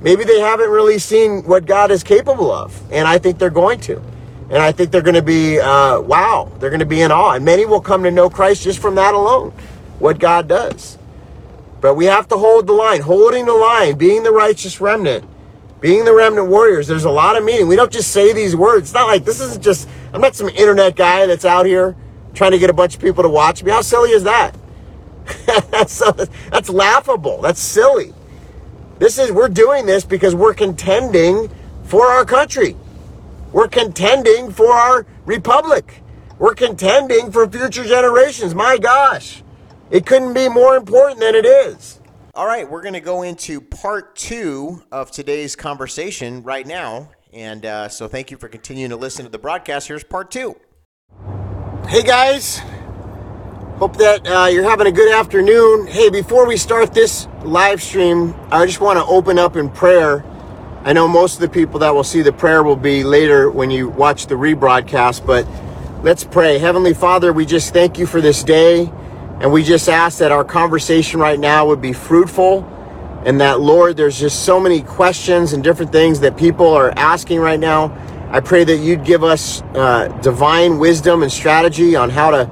[0.00, 2.80] Maybe they haven't really seen what God is capable of.
[2.92, 4.00] And I think they're going to.
[4.50, 7.32] And I think they're going to be, uh, wow, they're going to be in awe.
[7.32, 9.50] And many will come to know Christ just from that alone,
[9.98, 10.96] what God does.
[11.80, 15.24] But we have to hold the line, holding the line, being the righteous remnant,
[15.80, 16.88] being the remnant warriors.
[16.88, 17.68] There's a lot of meaning.
[17.68, 18.84] We don't just say these words.
[18.86, 21.94] It's not like this isn't just, I'm not some internet guy that's out here
[22.34, 23.70] trying to get a bunch of people to watch me.
[23.70, 24.56] How silly is that?
[25.70, 25.98] that's,
[26.50, 27.42] that's laughable.
[27.42, 28.14] That's silly.
[28.98, 31.50] This is, we're doing this because we're contending
[31.84, 32.76] for our country.
[33.52, 36.02] We're contending for our republic.
[36.38, 38.54] We're contending for future generations.
[38.54, 39.42] My gosh.
[39.90, 42.00] It couldn't be more important than it is.
[42.34, 47.10] All right, we're going to go into part two of today's conversation right now.
[47.32, 49.88] And uh, so thank you for continuing to listen to the broadcast.
[49.88, 50.54] Here's part two.
[51.88, 52.60] Hey, guys.
[53.78, 55.86] Hope that uh, you're having a good afternoon.
[55.86, 60.24] Hey, before we start this live stream, I just want to open up in prayer.
[60.84, 63.70] I know most of the people that will see the prayer will be later when
[63.70, 65.46] you watch the rebroadcast, but
[66.04, 66.58] let's pray.
[66.58, 68.90] Heavenly Father, we just thank you for this day.
[69.40, 72.64] And we just ask that our conversation right now would be fruitful
[73.24, 77.40] and that, Lord, there's just so many questions and different things that people are asking
[77.40, 77.96] right now.
[78.30, 82.46] I pray that you'd give us uh, divine wisdom and strategy on how to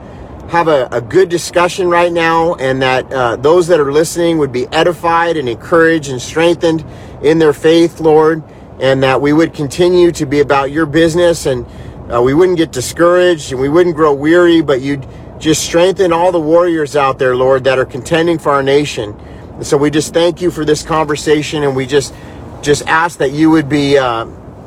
[0.49, 4.53] have a, a good discussion right now, and that uh, those that are listening would
[4.53, 6.85] be edified and encouraged and strengthened
[7.22, 8.42] in their faith, Lord,
[8.81, 11.66] and that we would continue to be about your business and
[12.12, 15.07] uh, we wouldn't get discouraged and we wouldn't grow weary, but you'd
[15.38, 19.12] just strengthen all the warriors out there, Lord, that are contending for our nation.
[19.57, 22.14] And so we just thank you for this conversation, and we just
[22.62, 24.26] just ask that you would be uh,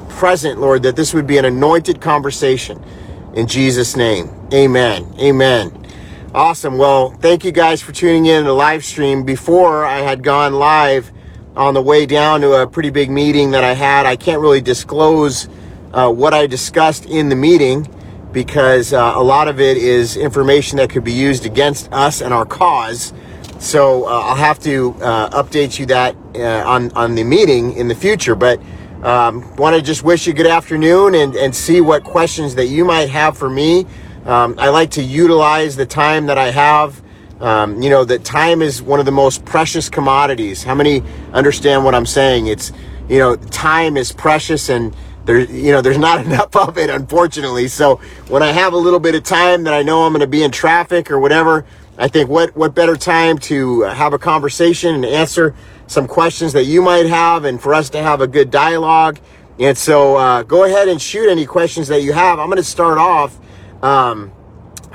[0.09, 2.83] present, Lord, that this would be an anointed conversation.
[3.35, 5.13] In Jesus' name, Amen.
[5.19, 5.85] Amen.
[6.33, 6.77] Awesome.
[6.77, 9.23] Well, thank you guys for tuning in the live stream.
[9.23, 11.11] Before I had gone live
[11.59, 14.61] on the way down to a pretty big meeting that I had, I can't really
[14.61, 15.49] disclose
[15.91, 17.85] uh, what I discussed in the meeting
[18.31, 22.33] because uh, a lot of it is information that could be used against us and
[22.33, 23.11] our cause.
[23.59, 27.89] So uh, I'll have to uh, update you that uh, on on the meeting in
[27.89, 28.35] the future.
[28.35, 28.61] But
[29.03, 32.85] um, want to just wish you good afternoon and and see what questions that you
[32.85, 33.85] might have for me.
[34.25, 37.01] Um, I like to utilize the time that I have
[37.41, 40.63] Um, you know that time is one of the most precious commodities.
[40.63, 42.47] How many understand what I'm saying?
[42.47, 42.71] It's
[43.07, 44.93] you know time is precious and
[45.25, 47.67] there you know there's not enough of it unfortunately.
[47.67, 47.97] So
[48.27, 50.43] when I have a little bit of time that I know I'm going to be
[50.43, 51.65] in traffic or whatever,
[51.97, 55.55] I think what what better time to have a conversation and answer
[55.87, 59.19] some questions that you might have, and for us to have a good dialogue.
[59.59, 62.39] And so uh, go ahead and shoot any questions that you have.
[62.39, 63.37] I'm going to start off
[63.83, 64.31] um,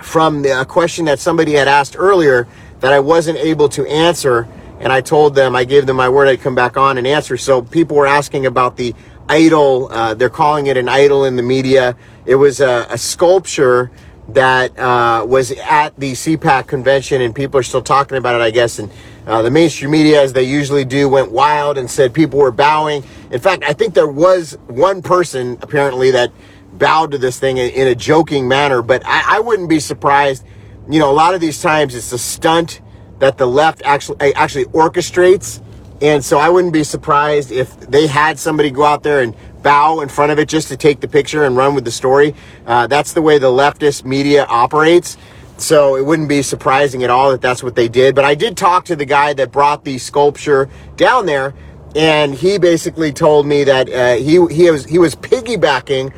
[0.04, 2.46] from a question that somebody had asked earlier
[2.80, 4.46] that I wasn't able to answer.
[4.78, 7.36] And I told them, I gave them my word I'd come back on and answer.
[7.36, 8.94] So people were asking about the
[9.28, 9.88] idol.
[9.90, 11.96] Uh, they're calling it an idol in the media.
[12.26, 13.90] It was a, a sculpture
[14.28, 18.50] that uh, was at the CPAC convention, and people are still talking about it, I
[18.50, 18.78] guess.
[18.78, 18.90] And
[19.26, 23.04] uh, the mainstream media, as they usually do, went wild and said people were bowing.
[23.30, 26.30] In fact, I think there was one person apparently that
[26.78, 30.44] bowed to this thing in, in a joking manner, but I, I, wouldn't be surprised.
[30.88, 32.80] You know, a lot of these times it's a stunt
[33.18, 35.62] that the left actually actually orchestrates,
[36.02, 40.00] and so I wouldn't be surprised if they had somebody go out there and bow
[40.00, 42.34] in front of it just to take the picture and run with the story.
[42.66, 45.16] Uh, that's the way the leftist media operates.
[45.56, 48.14] So it wouldn't be surprising at all that that's what they did.
[48.14, 51.54] But I did talk to the guy that brought the sculpture down there,
[51.94, 56.12] and he basically told me that uh, he he was he was piggybacking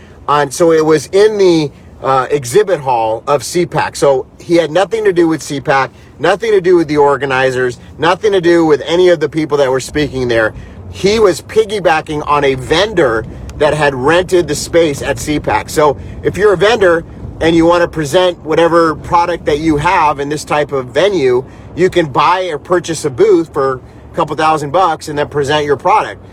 [0.50, 3.96] So it was in the uh, exhibit hall of CPAC.
[3.96, 8.32] So he had nothing to do with CPAC, nothing to do with the organizers, nothing
[8.32, 10.54] to do with any of the people that were speaking there
[10.96, 15.68] he was piggybacking on a vendor that had rented the space at CPAC.
[15.68, 17.04] So if you're a vendor
[17.42, 21.44] and you want to present whatever product that you have in this type of venue,
[21.74, 23.74] you can buy or purchase a booth for
[24.10, 26.24] a couple thousand bucks and then present your product.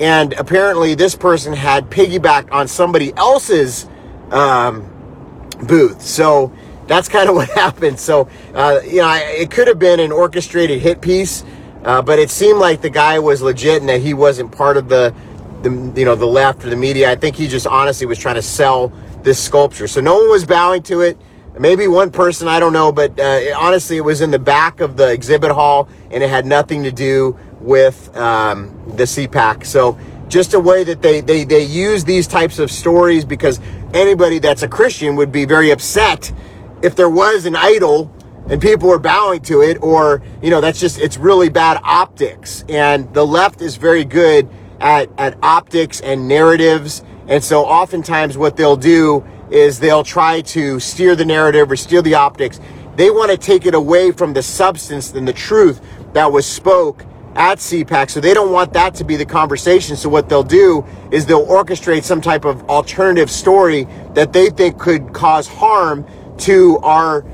[0.00, 3.88] And apparently, this person had piggybacked on somebody else's
[4.30, 4.90] um,
[5.66, 6.02] booth.
[6.02, 6.52] So
[6.86, 8.00] that's kind of what happened.
[8.00, 11.44] So, uh, you know, it could have been an orchestrated hit piece
[11.84, 14.88] uh, but it seemed like the guy was legit and that he wasn't part of
[14.88, 15.14] the,
[15.62, 17.10] the, you know, the left or the media.
[17.10, 18.90] I think he just honestly was trying to sell
[19.22, 19.86] this sculpture.
[19.86, 21.18] So no one was bowing to it.
[21.58, 24.80] Maybe one person, I don't know, but uh, it, honestly, it was in the back
[24.80, 29.64] of the exhibit hall and it had nothing to do with um, the CPAC.
[29.64, 29.98] So
[30.28, 33.60] just a way that they, they, they use these types of stories because
[33.92, 36.32] anybody that's a Christian would be very upset
[36.82, 38.12] if there was an idol
[38.48, 42.64] and people were bowing to it or you know that's just it's really bad optics.
[42.68, 44.48] And the left is very good
[44.80, 47.02] at, at optics and narratives.
[47.26, 52.02] And so oftentimes what they'll do is they'll try to steer the narrative or steer
[52.02, 52.60] the optics.
[52.96, 55.80] They want to take it away from the substance and the truth
[56.12, 57.04] that was spoke
[57.36, 58.10] at CPAC.
[58.10, 59.96] So they don't want that to be the conversation.
[59.96, 64.78] So what they'll do is they'll orchestrate some type of alternative story that they think
[64.78, 66.06] could cause harm
[66.38, 67.24] to our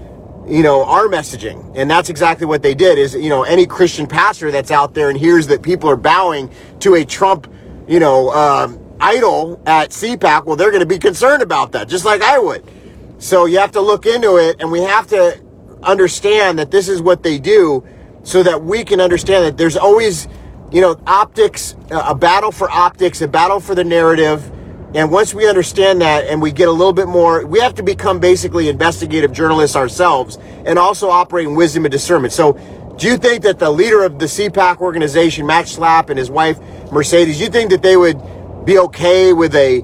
[0.48, 1.72] you know, our messaging.
[1.76, 5.08] And that's exactly what they did is, you know, any Christian pastor that's out there
[5.08, 7.46] and hears that people are bowing to a Trump,
[7.86, 12.04] you know, um, idol at CPAC, well, they're going to be concerned about that, just
[12.04, 12.68] like I would.
[13.18, 15.40] So you have to look into it and we have to
[15.82, 17.86] understand that this is what they do
[18.22, 20.28] so that we can understand that there's always,
[20.70, 24.50] you know, optics, uh, a battle for optics, a battle for the narrative
[24.92, 27.82] and once we understand that and we get a little bit more, we have to
[27.82, 32.32] become basically investigative journalists ourselves and also operate in wisdom and discernment.
[32.32, 32.54] So,
[32.98, 36.58] do you think that the leader of the CPAC organization, Matt Schlapp, and his wife,
[36.90, 38.20] Mercedes, you think that they would
[38.66, 39.82] be okay with a,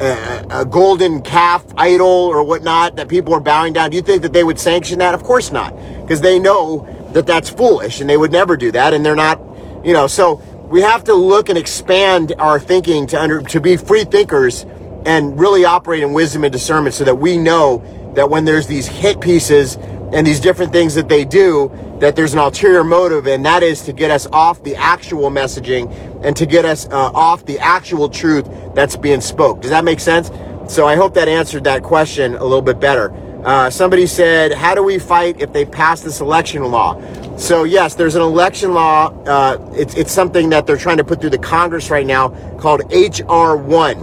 [0.00, 3.90] a, a golden calf idol or whatnot that people are bowing down?
[3.90, 5.14] Do you think that they would sanction that?
[5.14, 8.92] Of course not, because they know that that's foolish and they would never do that.
[8.92, 9.40] And they're not,
[9.84, 10.34] you know, so
[10.68, 14.66] we have to look and expand our thinking to under to be free thinkers
[15.06, 17.82] and really operate in wisdom and discernment so that we know
[18.14, 19.76] that when there's these hit pieces
[20.12, 23.82] and these different things that they do that there's an ulterior motive and that is
[23.82, 25.90] to get us off the actual messaging
[26.24, 30.00] and to get us uh, off the actual truth that's being spoke does that make
[30.00, 30.30] sense
[30.72, 33.08] so i hope that answered that question a little bit better
[33.44, 37.00] uh, somebody said how do we fight if they pass this election law
[37.36, 39.08] so yes, there's an election law.
[39.24, 42.28] Uh, it's it's something that they're trying to put through the Congress right now
[42.58, 43.98] called HR one,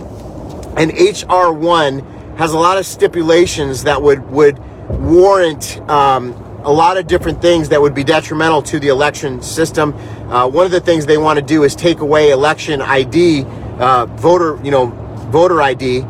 [0.78, 2.00] and HR one
[2.38, 6.34] has a lot of stipulations that would would warrant um,
[6.64, 9.94] a lot of different things that would be detrimental to the election system.
[10.30, 13.46] Uh, one of the things they want to do is take away election ID,
[13.80, 14.88] uh, voter you know
[15.32, 16.02] voter ID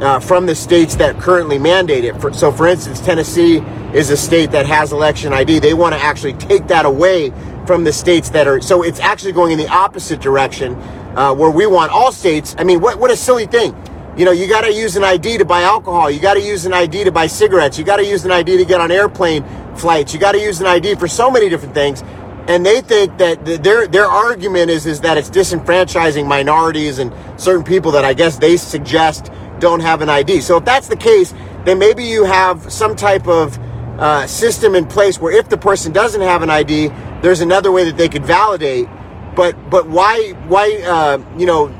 [0.00, 2.20] uh, from the states that currently mandate it.
[2.20, 3.58] For, so, for instance, Tennessee
[3.94, 5.58] is a state that has election ID.
[5.58, 7.32] They want to actually take that away
[7.66, 8.60] from the states that are.
[8.60, 10.74] So, it's actually going in the opposite direction
[11.16, 12.54] uh, where we want all states.
[12.58, 13.76] I mean, what, what a silly thing.
[14.16, 16.10] You know, you got to use an ID to buy alcohol.
[16.10, 17.78] You got to use an ID to buy cigarettes.
[17.78, 19.44] You got to use an ID to get on airplane
[19.76, 20.12] flights.
[20.12, 22.02] You got to use an ID for so many different things.
[22.48, 27.62] And they think that their their argument is is that it's disenfranchising minorities and certain
[27.62, 29.30] people that I guess they suggest
[29.60, 30.40] don't have an ID.
[30.40, 31.34] So if that's the case,
[31.64, 33.58] then maybe you have some type of
[33.98, 36.88] uh, system in place where if the person doesn't have an ID,
[37.22, 38.88] there's another way that they could validate.
[39.36, 41.76] But but why why uh, you know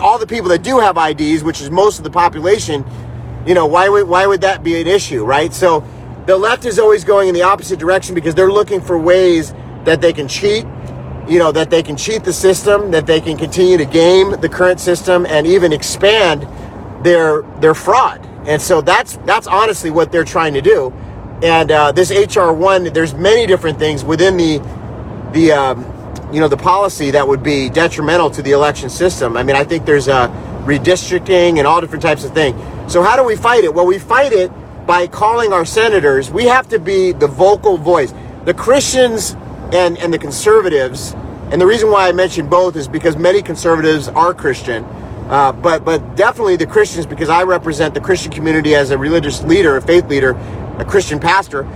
[0.00, 2.84] all the people that do have IDs, which is most of the population,
[3.46, 5.52] you know why would why would that be an issue, right?
[5.52, 5.84] So
[6.26, 9.52] the left is always going in the opposite direction because they're looking for ways
[9.84, 10.64] that they can cheat
[11.28, 14.48] you know that they can cheat the system that they can continue to game the
[14.48, 16.46] current system and even expand
[17.60, 18.24] their fraud.
[18.46, 20.92] And so that's that's honestly what they're trying to do.
[21.42, 24.58] And uh, this hr1 there's many different things within the
[25.32, 25.84] the um,
[26.32, 29.36] you know the policy that would be detrimental to the election system.
[29.36, 30.28] I mean i think there's a
[30.64, 32.56] redistricting and all different types of things
[32.92, 33.74] so how do we fight it?
[33.74, 34.50] Well we fight it
[34.86, 36.30] by calling our senators.
[36.30, 38.14] We have to be the vocal voice.
[38.44, 39.36] The christians
[39.72, 41.14] and and the conservatives
[41.50, 44.84] and the reason why i mention both is because many conservatives are christian
[45.28, 49.42] uh, but but definitely the Christians because I represent the Christian community as a religious
[49.42, 50.30] leader, a faith leader,
[50.78, 51.66] a Christian pastor.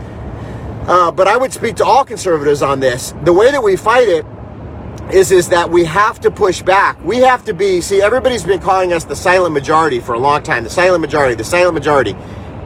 [0.87, 3.13] Uh, but I would speak to all conservatives on this.
[3.25, 4.25] The way that we fight it
[5.13, 7.03] is is that we have to push back.
[7.05, 7.81] We have to be.
[7.81, 10.65] See, everybody's been calling us the silent majority for a long time.
[10.65, 11.35] The silent majority.
[11.35, 12.15] The silent majority.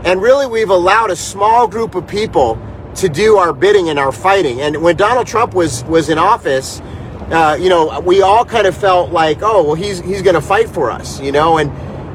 [0.04, 2.58] And really, we've allowed a small group of people
[2.96, 4.60] to do our bidding and our fighting.
[4.60, 6.80] And when Donald Trump was was in office
[7.30, 10.40] uh, you know, we all kind of felt like, oh, well, he's he's going to
[10.40, 11.70] fight for us, you know, and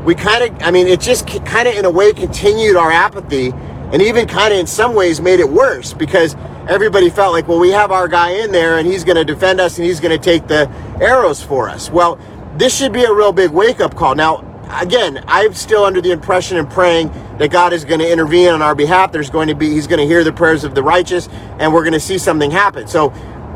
[0.06, 3.52] we kind of, I mean, it just kind of in a way continued our apathy,
[3.92, 6.36] and even kind of in some ways made it worse because
[6.70, 9.60] everybody felt like, well, we have our guy in there, and he's going to defend
[9.60, 10.70] us, and he's going to take the
[11.02, 11.90] arrows for us.
[11.90, 12.20] Well,
[12.58, 14.16] this should be a real big wake up call.
[14.16, 14.46] Now,
[14.80, 18.62] again, I'm still under the impression and praying that God is going to intervene on
[18.62, 19.12] our behalf.
[19.12, 21.28] There's going to be, He's going to hear the prayers of the righteous,
[21.60, 22.88] and we're going to see something happen.
[22.88, 23.10] So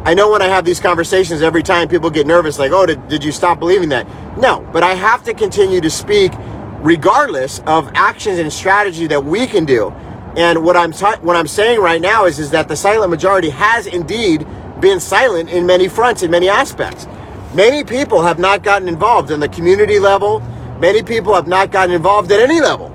[0.06, 3.08] I know when I have these conversations, every time people get nervous, like, oh, did,
[3.08, 4.08] did you stop believing that?
[4.38, 6.34] No, but I have to continue to speak
[6.82, 9.92] regardless of actions and strategy that we can do.
[10.38, 13.50] And what I'm ta- what I'm saying right now is, is that the silent majority
[13.52, 14.46] has indeed
[14.82, 17.08] been silent in many fronts, in many aspects.
[17.56, 20.42] Many people have not gotten involved in the community level.
[20.82, 22.92] Many people have not gotten involved at any level.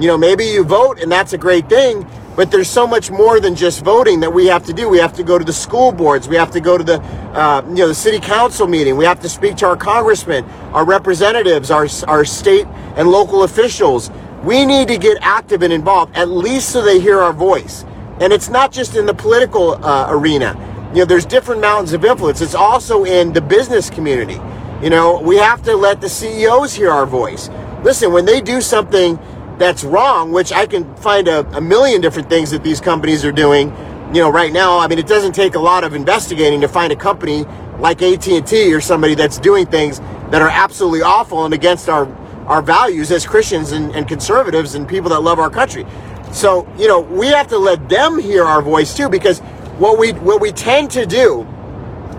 [0.00, 2.04] You know, maybe you vote and that's a great thing,
[2.36, 4.88] but there's so much more than just voting that we have to do.
[4.88, 6.28] We have to go to the school boards.
[6.28, 8.96] We have to go to the, uh, you know, the city council meeting.
[8.96, 12.66] We have to speak to our congressmen, our representatives, our, our state
[12.96, 14.10] and local officials.
[14.42, 17.84] We need to get active and involved, at least so they hear our voice.
[18.20, 20.56] And it's not just in the political uh, arena.
[20.92, 22.40] You know, there's different mountains of influence.
[22.40, 24.40] It's also in the business community.
[24.82, 27.50] You know, we have to let the CEOs hear our voice.
[27.82, 29.18] Listen, when they do something
[29.62, 33.30] that's wrong, which I can find a, a million different things that these companies are
[33.30, 33.68] doing.
[34.12, 36.92] You know, right now, I mean, it doesn't take a lot of investigating to find
[36.92, 37.44] a company
[37.78, 40.00] like AT&T or somebody that's doing things
[40.30, 42.06] that are absolutely awful and against our
[42.48, 45.86] our values as Christians and, and conservatives and people that love our country.
[46.32, 49.38] So, you know, we have to let them hear our voice too, because
[49.78, 51.46] what we what we tend to do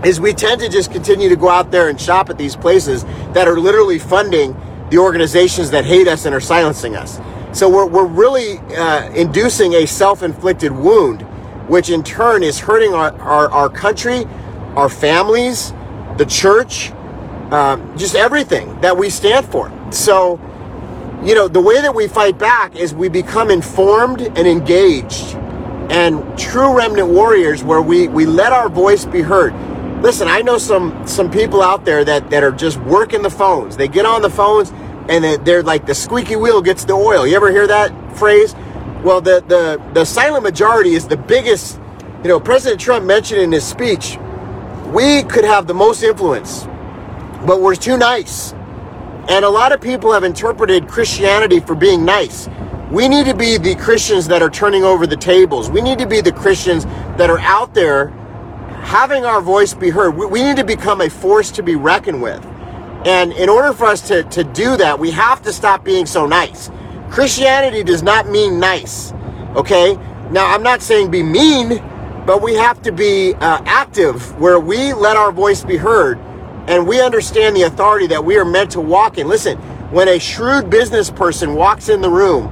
[0.02, 3.04] is we tend to just continue to go out there and shop at these places
[3.34, 4.56] that are literally funding
[4.90, 7.20] the organizations that hate us and are silencing us.
[7.54, 11.22] So we're, we're really uh, inducing a self-inflicted wound,
[11.68, 14.24] which in turn is hurting our, our, our country,
[14.74, 15.72] our families,
[16.18, 16.90] the church,
[17.52, 19.72] um, just everything that we stand for.
[19.92, 20.40] So,
[21.22, 25.36] you know, the way that we fight back is we become informed and engaged
[25.90, 29.54] and true remnant warriors where we, we let our voice be heard.
[30.02, 33.76] Listen, I know some some people out there that, that are just working the phones.
[33.76, 34.70] They get on the phones
[35.08, 37.26] and they're like the squeaky wheel gets the oil.
[37.26, 38.54] You ever hear that phrase?
[39.02, 41.80] Well, the the the silent majority is the biggest.
[42.22, 44.18] You know, President Trump mentioned in his speech,
[44.86, 46.64] we could have the most influence,
[47.46, 48.54] but we're too nice.
[49.28, 52.48] And a lot of people have interpreted Christianity for being nice.
[52.90, 55.70] We need to be the Christians that are turning over the tables.
[55.70, 56.84] We need to be the Christians
[57.18, 58.08] that are out there
[58.84, 60.16] having our voice be heard.
[60.16, 62.44] We, we need to become a force to be reckoned with.
[63.04, 66.26] And in order for us to, to do that, we have to stop being so
[66.26, 66.70] nice.
[67.10, 69.12] Christianity does not mean nice,
[69.56, 69.96] okay?
[70.30, 71.82] Now, I'm not saying be mean,
[72.26, 76.18] but we have to be uh, active where we let our voice be heard
[76.66, 79.28] and we understand the authority that we are meant to walk in.
[79.28, 79.58] Listen,
[79.90, 82.48] when a shrewd business person walks in the room,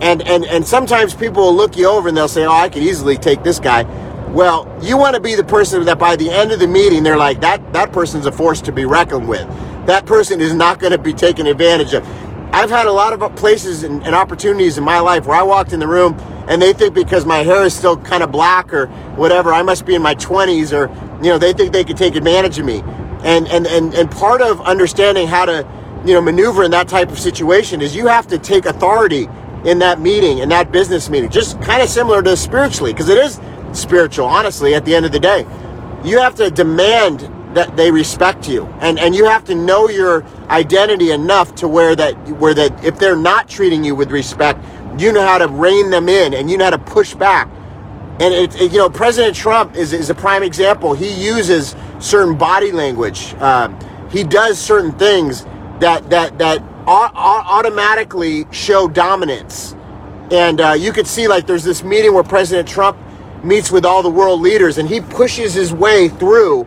[0.00, 2.82] and, and, and sometimes people will look you over and they'll say, Oh, I could
[2.82, 3.82] easily take this guy.
[4.30, 7.18] Well, you want to be the person that by the end of the meeting, they're
[7.18, 9.46] like, that, that person's a force to be reckoned with
[9.86, 12.06] that person is not going to be taken advantage of.
[12.52, 15.72] I've had a lot of places and, and, opportunities in my life where I walked
[15.72, 16.18] in the room
[16.48, 19.86] and they think because my hair is still kind of black or whatever, I must
[19.86, 20.88] be in my 20s or,
[21.24, 22.82] you know, they think they can take advantage of me.
[23.24, 25.66] And, and, and, and part of understanding how to,
[26.04, 29.28] you know, maneuver in that type of situation is you have to take authority
[29.64, 33.18] in that meeting, in that business meeting, just kind of similar to spiritually, because it
[33.18, 33.40] is
[33.72, 35.46] spiritual, honestly, at the end of the day.
[36.04, 38.66] You have to demand that they respect you.
[38.80, 42.98] And and you have to know your identity enough to where that where that if
[42.98, 44.64] they're not treating you with respect
[44.98, 47.48] you know how to rein them in and you know how to push back.
[48.20, 50.94] And it, it you know president trump is, is a prime example.
[50.94, 53.34] He uses certain body language.
[53.34, 53.78] Um,
[54.10, 55.44] he does certain things
[55.80, 59.74] that that that automatically show dominance.
[60.30, 62.98] And uh, you could see like there's this meeting where president trump
[63.44, 66.66] meets with all the world leaders and he pushes his way through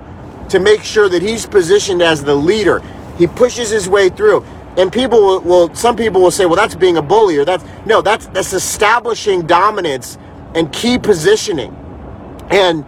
[0.49, 2.81] to make sure that he's positioned as the leader.
[3.17, 4.45] He pushes his way through.
[4.77, 7.63] And people will, will some people will say, well, that's being a bully or that's
[7.85, 10.17] no, that's that's establishing dominance
[10.53, 11.75] and key positioning.
[12.49, 12.85] And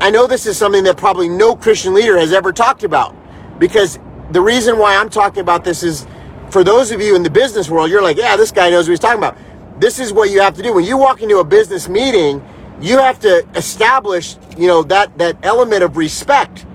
[0.00, 3.14] I know this is something that probably no Christian leader has ever talked about
[3.58, 4.00] because
[4.32, 6.06] the reason why I'm talking about this is
[6.50, 8.92] for those of you in the business world, you're like, yeah, this guy knows what
[8.92, 9.36] he's talking about.
[9.80, 10.72] This is what you have to do.
[10.74, 12.44] When you walk into a business meeting,
[12.80, 16.66] you have to establish, you know, that that element of respect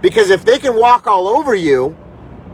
[0.00, 1.96] because if they can walk all over you,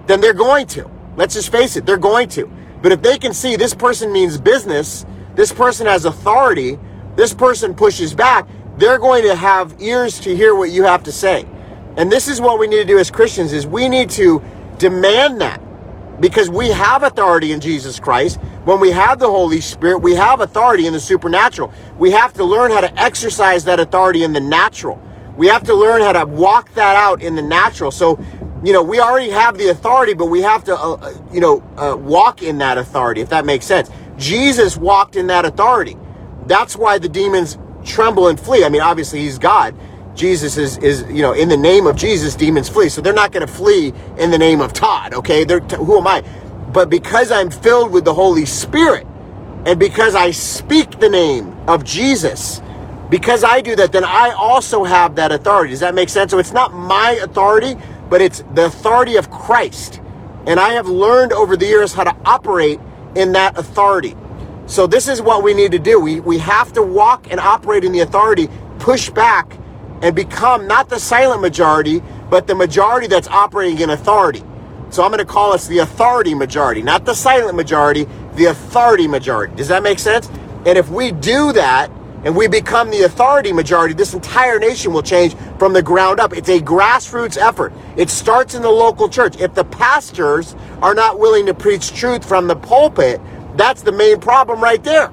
[0.07, 0.91] then they're going to.
[1.17, 2.51] Let's just face it, they're going to.
[2.83, 6.79] But if they can see this person means business, this person has authority,
[7.17, 11.13] this person pushes back, they're going to have ears to hear what you have to
[11.13, 11.47] say.
[11.97, 14.43] And this is what we need to do as Christians is we need to
[14.79, 15.61] demand that
[16.21, 18.41] because we have authority in Jesus Christ.
[18.65, 21.73] When we have the Holy Spirit, we have authority in the supernatural.
[21.99, 25.01] We have to learn how to exercise that authority in the natural.
[25.37, 27.91] We have to learn how to walk that out in the natural.
[27.91, 28.19] So,
[28.65, 31.63] you know, we already have the authority, but we have to, uh, uh, you know,
[31.77, 33.91] uh, walk in that authority, if that makes sense.
[34.17, 35.97] Jesus walked in that authority.
[36.47, 38.65] That's why the demons tremble and flee.
[38.65, 39.75] I mean, obviously, he's God.
[40.15, 42.89] Jesus is, is you know, in the name of Jesus, demons flee.
[42.89, 45.45] So they're not going to flee in the name of Todd, okay?
[45.45, 46.23] They're, who am I?
[46.73, 49.07] But because I'm filled with the Holy Spirit
[49.67, 52.63] and because I speak the name of Jesus,
[53.15, 55.71] because I do that, then I also have that authority.
[55.71, 56.33] Does that make sense?
[56.33, 57.77] So it's not my authority,
[58.11, 60.01] but it's the authority of Christ.
[60.49, 62.81] And I have learned over the years how to operate
[63.15, 64.17] in that authority.
[64.67, 66.01] So this is what we need to do.
[66.01, 68.49] We, we have to walk and operate in the authority,
[68.81, 69.61] push back,
[70.03, 74.43] and become not the silent majority, but the majority that's operating in authority.
[74.91, 79.07] So I'm going to call us the authority majority, not the silent majority, the authority
[79.07, 79.55] majority.
[79.55, 80.29] Does that make sense?
[80.67, 81.93] And if we do that,
[82.25, 86.33] and we become the authority majority, this entire nation will change from the ground up.
[86.33, 87.73] It's a grassroots effort.
[87.97, 89.37] It starts in the local church.
[89.39, 93.21] If the pastors are not willing to preach truth from the pulpit,
[93.57, 95.13] that's the main problem right there.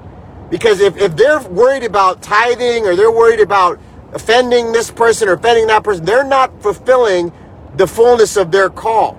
[0.50, 3.78] Because if, if they're worried about tithing or they're worried about
[4.14, 7.30] offending this person or offending that person, they're not fulfilling
[7.76, 9.18] the fullness of their call.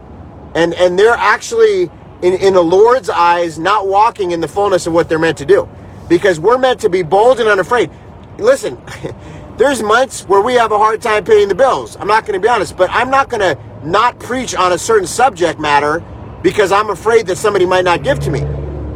[0.56, 1.92] And, and they're actually,
[2.24, 5.46] in, in the Lord's eyes, not walking in the fullness of what they're meant to
[5.46, 5.70] do
[6.08, 7.90] because we're meant to be bold and unafraid.
[8.38, 8.82] Listen,
[9.58, 11.96] there's months where we have a hard time paying the bills.
[11.98, 14.78] I'm not going to be honest, but I'm not going to not preach on a
[14.78, 16.04] certain subject matter
[16.42, 18.42] because I'm afraid that somebody might not give to me.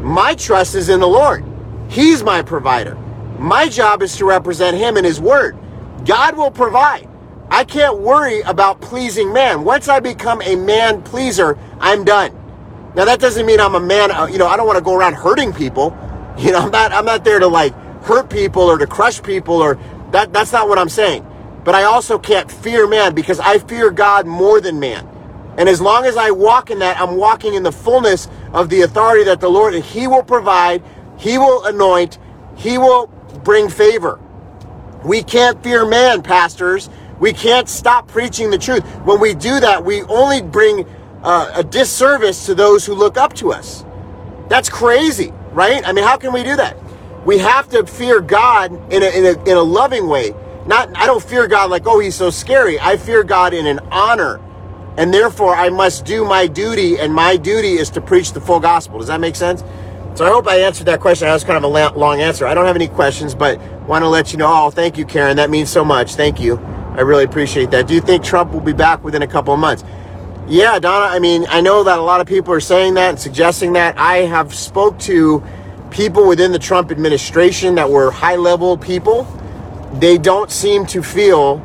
[0.02, 1.46] My trust is in the Lord.
[1.90, 2.96] He's my provider.
[3.40, 5.58] My job is to represent Him and His Word.
[6.06, 7.08] God will provide.
[7.50, 9.64] I can't worry about pleasing man.
[9.64, 12.34] Once I become a man pleaser, I'm done.
[12.96, 14.96] Now that doesn't mean I'm a man, uh, you know, I don't want to go
[14.96, 15.92] around hurting people.
[16.42, 17.74] You know, I'm not I'm not there to like
[18.04, 19.80] hurt people or to crush people or
[20.12, 21.26] that that's not what I'm saying.
[21.66, 25.08] But I also can't fear man because I fear God more than man.
[25.58, 28.82] And as long as I walk in that, I'm walking in the fullness of the
[28.82, 30.84] authority that the Lord and He will provide,
[31.18, 32.20] He will anoint,
[32.56, 33.08] He will
[33.44, 34.20] bring favor.
[35.06, 36.90] We can't fear man, pastors.
[37.20, 38.84] We can't stop preaching the truth.
[39.06, 40.88] When we do that, we only bring
[41.24, 43.86] uh, a disservice to those who look up to us.
[44.50, 45.86] That's crazy right?
[45.88, 46.78] I mean, how can we do that?
[47.26, 50.34] We have to fear God in a, in a, in a loving way.
[50.66, 52.80] Not, I don't fear God like, oh, he's so scary.
[52.80, 54.42] I fear God in an honor.
[54.98, 58.60] And therefore, I must do my duty, and my duty is to preach the full
[58.60, 58.98] gospel.
[59.00, 59.64] Does that make sense?
[60.16, 61.28] So I hope I answered that question.
[61.28, 62.48] That was kind of a long answer.
[62.48, 64.48] I don't have any questions, but want to let you know.
[64.50, 65.38] Oh, thank you, Karen.
[65.38, 66.16] That means so much.
[66.16, 66.58] Thank you.
[66.58, 67.88] I really appreciate that.
[67.88, 69.84] Do you think Trump will be back within a couple of months?
[70.50, 73.20] Yeah, Donna, I mean, I know that a lot of people are saying that and
[73.20, 73.98] suggesting that.
[73.98, 75.44] I have spoke to
[75.92, 79.24] people within the Trump administration that were high-level people.
[79.96, 81.58] They don't seem to feel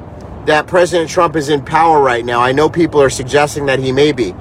[0.47, 2.41] that President Trump is in power right now.
[2.41, 4.33] I know people are suggesting that he may be.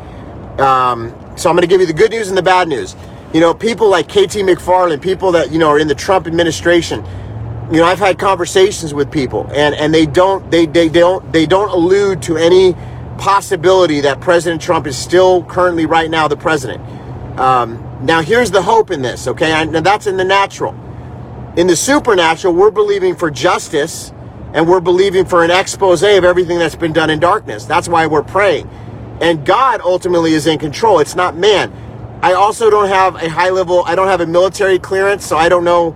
[0.58, 2.96] Um, so I'm going to give you the good news and the bad news.
[3.34, 7.06] You know, people like KT McFarland, people that, you know, are in the Trump administration.
[7.72, 11.46] You know, I've had conversations with people and, and they don't they, they don't they
[11.46, 12.76] don't allude to any
[13.22, 16.82] possibility that President Trump is still currently right now the president.
[17.40, 19.52] Um, now here's the hope in this, okay?
[19.52, 20.74] And that's in the natural.
[21.56, 24.12] In the supernatural, we're believing for justice
[24.54, 27.66] and we're believing for an expose of everything that's been done in darkness.
[27.66, 28.68] That's why we're praying.
[29.22, 30.98] And God ultimately is in control.
[30.98, 31.72] It's not man.
[32.24, 35.48] I also don't have a high level, I don't have a military clearance, so I
[35.48, 35.96] don't know,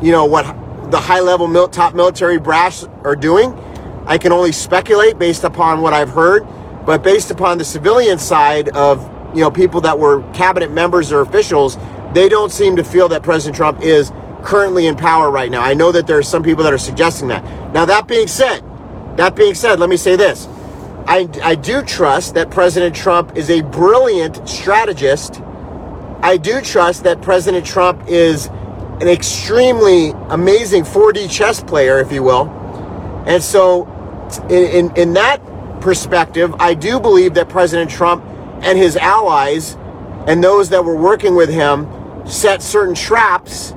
[0.00, 0.44] you know, what
[0.92, 3.58] the high level mil- top military brass are doing.
[4.06, 6.46] I can only speculate based upon what I've heard,
[6.90, 9.00] but based upon the civilian side of,
[9.32, 11.78] you know, people that were cabinet members or officials,
[12.14, 14.10] they don't seem to feel that President Trump is
[14.42, 15.60] currently in power right now.
[15.60, 17.44] I know that there are some people that are suggesting that.
[17.72, 18.62] Now, that being said,
[19.16, 20.48] that being said, let me say this.
[21.06, 25.40] I, I do trust that President Trump is a brilliant strategist.
[26.22, 32.24] I do trust that President Trump is an extremely amazing 4D chess player, if you
[32.24, 32.48] will.
[33.28, 33.86] And so,
[34.50, 35.40] in, in, in that
[35.80, 38.24] perspective, I do believe that President Trump
[38.62, 39.76] and his allies
[40.26, 41.88] and those that were working with him
[42.26, 43.74] set certain traps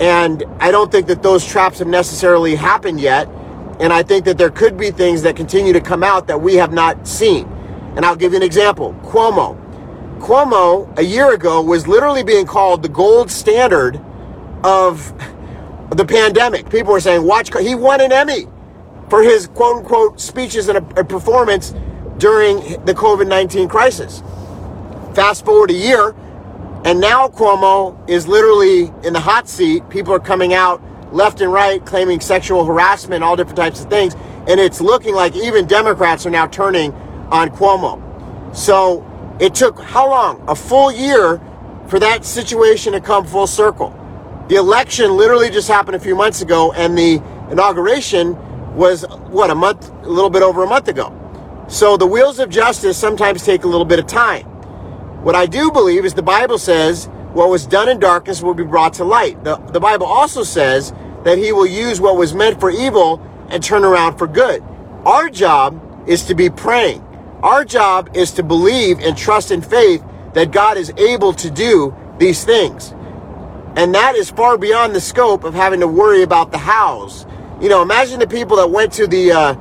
[0.00, 3.28] and I don't think that those traps have necessarily happened yet.
[3.80, 6.54] And I think that there could be things that continue to come out that we
[6.54, 7.46] have not seen.
[7.96, 9.56] And I'll give you an example Cuomo.
[10.20, 14.00] Cuomo, a year ago, was literally being called the gold standard
[14.64, 15.12] of
[15.90, 16.70] the pandemic.
[16.70, 18.46] People were saying, watch, he won an Emmy
[19.08, 21.74] for his quote unquote speeches and a, a performance
[22.18, 24.22] during the COVID 19 crisis.
[25.14, 26.14] Fast forward a year,
[26.84, 29.88] and now Cuomo is literally in the hot seat.
[29.88, 30.82] People are coming out
[31.12, 34.14] left and right claiming sexual harassment, all different types of things.
[34.46, 36.92] And it's looking like even Democrats are now turning
[37.30, 38.02] on Cuomo.
[38.54, 39.04] So
[39.40, 40.42] it took how long?
[40.48, 41.40] A full year
[41.88, 43.94] for that situation to come full circle.
[44.48, 48.36] The election literally just happened a few months ago, and the inauguration
[48.78, 51.12] was what a month, a little bit over a month ago.
[51.68, 54.44] So the wheels of justice sometimes take a little bit of time.
[55.24, 58.64] What I do believe is the Bible says what was done in darkness will be
[58.64, 59.42] brought to light.
[59.42, 63.20] The, the Bible also says that he will use what was meant for evil
[63.50, 64.62] and turn around for good.
[65.04, 67.04] Our job is to be praying.
[67.42, 70.02] Our job is to believe and trust in faith
[70.34, 72.94] that God is able to do these things.
[73.76, 77.26] And that is far beyond the scope of having to worry about the hows.
[77.60, 79.54] You know, imagine the people that went to the uh,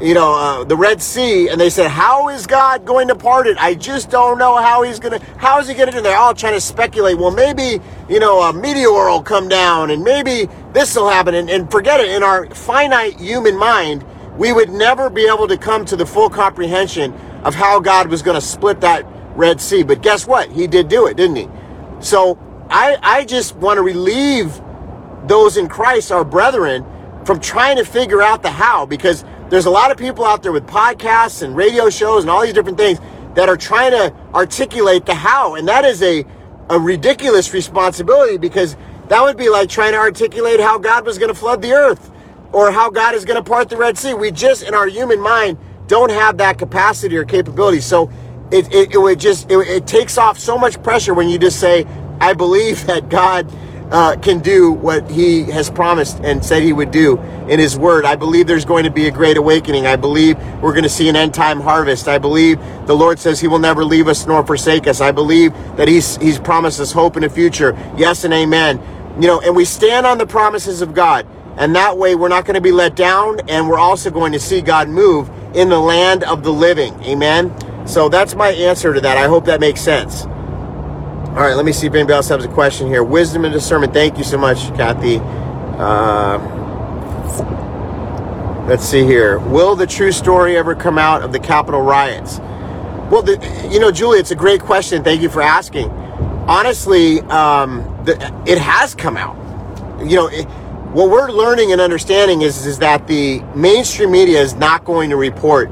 [0.00, 3.46] you know, uh, the Red Sea, and they said, "How is God going to part
[3.46, 3.56] it?
[3.58, 5.18] I just don't know how He's gonna.
[5.38, 7.18] How is He gonna do?" They're all trying to speculate.
[7.18, 11.34] Well, maybe you know a meteor will come down, and maybe this will happen.
[11.34, 12.10] And, and forget it.
[12.10, 14.04] In our finite human mind,
[14.36, 17.12] we would never be able to come to the full comprehension
[17.44, 19.04] of how God was going to split that
[19.36, 19.82] Red Sea.
[19.82, 20.50] But guess what?
[20.50, 21.48] He did do it, didn't He?
[22.00, 22.38] So
[22.70, 24.60] I I just want to relieve
[25.26, 26.84] those in Christ, our brethren,
[27.28, 30.50] from trying to figure out the how because there's a lot of people out there
[30.50, 32.98] with podcasts and radio shows and all these different things
[33.34, 35.54] that are trying to articulate the how.
[35.54, 36.24] And that is a,
[36.70, 41.28] a ridiculous responsibility because that would be like trying to articulate how God was going
[41.28, 42.10] to flood the earth
[42.52, 44.14] or how God is going to part the Red Sea.
[44.14, 47.82] We just, in our human mind, don't have that capacity or capability.
[47.82, 48.10] So
[48.50, 51.60] it, it, it would just, it, it takes off so much pressure when you just
[51.60, 51.84] say,
[52.22, 53.52] I believe that God
[53.90, 57.18] uh, can do what he has promised and said he would do
[57.48, 58.04] in his word.
[58.04, 59.86] I believe there's going to be a great awakening.
[59.86, 62.08] I believe we're going to see an end time harvest.
[62.08, 65.00] I believe the Lord says he will never leave us nor forsake us.
[65.00, 67.72] I believe that he's, he's promised us hope in the future.
[67.96, 68.80] Yes and amen.
[69.20, 71.26] You know, and we stand on the promises of God.
[71.56, 74.38] And that way we're not going to be let down and we're also going to
[74.38, 76.94] see God move in the land of the living.
[77.02, 77.52] Amen.
[77.86, 79.16] So that's my answer to that.
[79.16, 80.26] I hope that makes sense.
[81.38, 83.04] All right, let me see if anybody else has a question here.
[83.04, 83.92] Wisdom and discernment.
[83.92, 85.18] Thank you so much, Kathy.
[85.78, 86.36] Uh,
[88.66, 89.38] let's see here.
[89.38, 92.40] Will the true story ever come out of the Capitol riots?
[93.08, 93.38] Well, the,
[93.70, 95.04] you know, Julie, it's a great question.
[95.04, 95.90] Thank you for asking.
[96.48, 98.14] Honestly, um, the,
[98.44, 99.36] it has come out.
[100.04, 100.42] You know, it,
[100.90, 105.16] what we're learning and understanding is, is that the mainstream media is not going to
[105.16, 105.70] report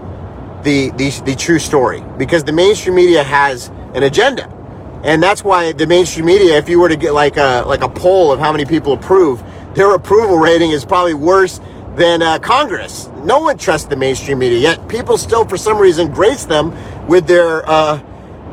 [0.63, 4.56] the, the, the true story because the mainstream media has an agenda
[5.05, 7.89] and that's why the mainstream media, if you were to get like a like a
[7.89, 9.43] poll of how many people approve,
[9.75, 11.61] their approval rating is probably worse
[11.97, 13.09] than uh, Congress.
[13.25, 16.75] No one trusts the mainstream media, yet people still, for some reason, grace them
[17.07, 18.01] with their uh,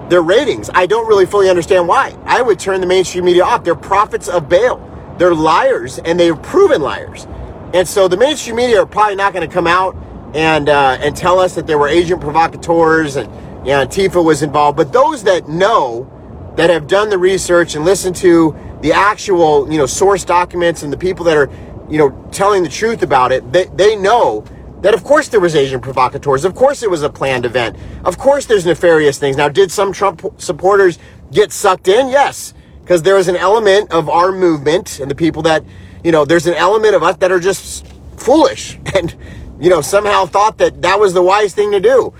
[0.09, 0.69] their ratings.
[0.73, 2.15] I don't really fully understand why.
[2.25, 3.63] I would turn the mainstream media off.
[3.63, 4.81] They're prophets of Baal.
[5.17, 7.27] They're liars, and they've proven liars.
[7.73, 9.95] And so the mainstream media are probably not going to come out
[10.33, 13.31] and uh, and tell us that there were agent provocateurs and
[13.65, 14.77] yeah, Antifa was involved.
[14.77, 16.09] But those that know
[16.55, 20.93] that have done the research and listened to the actual, you know, source documents and
[20.93, 21.49] the people that are,
[21.89, 24.45] you know, telling the truth about it, they, they know
[24.81, 26.45] that of course there was agent provocateurs.
[26.45, 27.77] Of course it was a planned event.
[28.03, 29.37] Of course there's nefarious things.
[29.37, 30.99] Now, did some Trump supporters
[31.31, 32.09] get sucked in?
[32.09, 35.63] Yes, because there is an element of our movement and the people that,
[36.03, 37.87] you know, there's an element of us that are just
[38.17, 39.15] foolish and,
[39.59, 42.13] you know, somehow thought that that was the wise thing to do.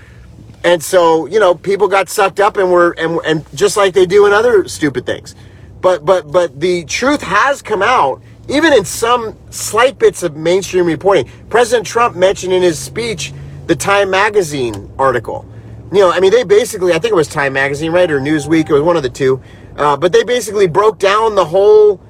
[0.64, 4.06] And so, you know, people got sucked up and were and and just like they
[4.06, 5.34] do in other stupid things.
[5.80, 10.86] But but but the truth has come out even in some slight bits of mainstream
[10.86, 11.30] reporting.
[11.48, 13.32] President Trump mentioned in his speech
[13.66, 15.46] the Time magazine article.
[15.92, 18.68] You know, I mean, they basically, I think it was Time magazine, right, or Newsweek,
[18.68, 19.40] it was one of the two.
[19.76, 22.00] Uh, but they basically broke down the whole,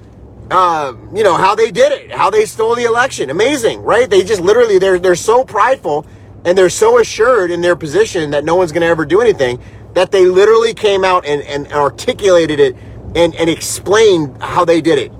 [0.50, 3.30] uh, you know, how they did it, how they stole the election.
[3.30, 4.09] Amazing, right?
[4.09, 6.07] They just literally, they're they're so prideful
[6.45, 9.61] and they're so assured in their position that no one's going to ever do anything
[9.95, 12.76] that they literally came out and, and articulated it
[13.14, 15.12] and, and explained how they did it.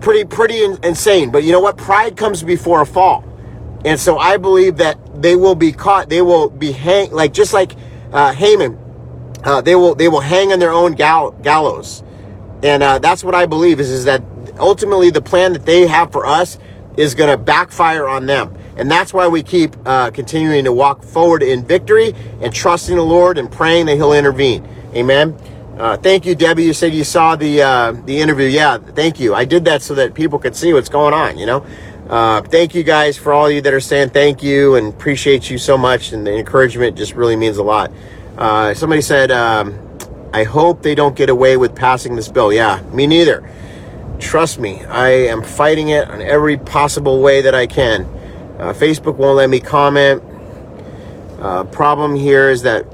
[0.00, 1.30] Pretty, pretty insane.
[1.30, 1.78] But you know what?
[1.78, 3.24] Pride comes before a fall.
[3.84, 6.08] And so I believe that they will be caught.
[6.08, 7.74] They will be hang like just like
[8.12, 8.78] uh, Haman.
[9.44, 12.02] Uh, they will they will hang on their own gall- gallows,
[12.62, 14.22] and uh, that's what I believe is is that
[14.58, 16.58] ultimately the plan that they have for us
[16.96, 18.56] is going to backfire on them.
[18.76, 23.02] And that's why we keep uh, continuing to walk forward in victory and trusting the
[23.02, 24.66] Lord and praying that He'll intervene.
[24.94, 25.36] Amen.
[25.78, 26.64] Uh, thank you, Debbie.
[26.64, 28.46] You said you saw the uh, the interview.
[28.46, 29.34] Yeah, thank you.
[29.34, 31.38] I did that so that people could see what's going on.
[31.38, 31.66] You know.
[32.08, 35.56] Uh, thank you guys for all you that are saying thank you and appreciate you
[35.56, 36.12] so much.
[36.12, 37.90] And the encouragement just really means a lot.
[38.36, 39.78] Uh, somebody said, um,
[40.32, 43.48] "I hope they don't get away with passing this bill." Yeah, me neither.
[44.20, 48.06] Trust me, I am fighting it in every possible way that I can.
[48.58, 50.22] Uh, Facebook won't let me comment.
[51.40, 52.84] Uh, problem here is that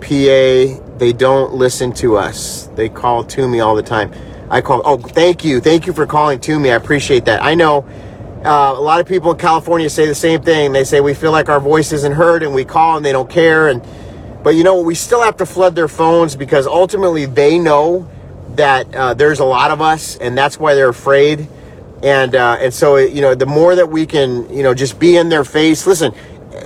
[0.00, 2.66] PA they don't listen to us.
[2.74, 4.12] They call to me all the time.
[4.50, 4.82] I call.
[4.84, 6.70] Oh, thank you, thank you for calling to me.
[6.70, 7.42] I appreciate that.
[7.42, 7.86] I know
[8.44, 10.72] uh, a lot of people in California say the same thing.
[10.72, 13.28] They say we feel like our voice isn't heard, and we call and they don't
[13.28, 13.68] care.
[13.68, 13.82] And
[14.42, 18.08] but you know we still have to flood their phones because ultimately they know
[18.50, 21.48] that uh, there's a lot of us, and that's why they're afraid
[22.02, 25.16] and uh, and so you know the more that we can you know just be
[25.16, 26.12] in their face listen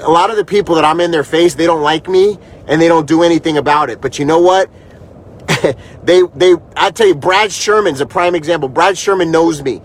[0.01, 2.39] a lot of the people that i'm in their face they don't like me
[2.71, 4.01] and they don't do anything about it.
[4.01, 4.71] But you know what?
[6.03, 8.69] They they i tell you brad sherman's a prime example.
[8.69, 9.83] Brad sherman knows me.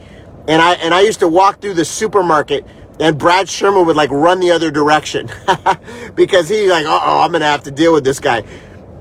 [0.47, 2.65] And i and i used to walk through the supermarket
[2.99, 5.29] and brad sherman would like run the other direction
[6.15, 8.43] because he's like oh i'm gonna have to deal with this guy.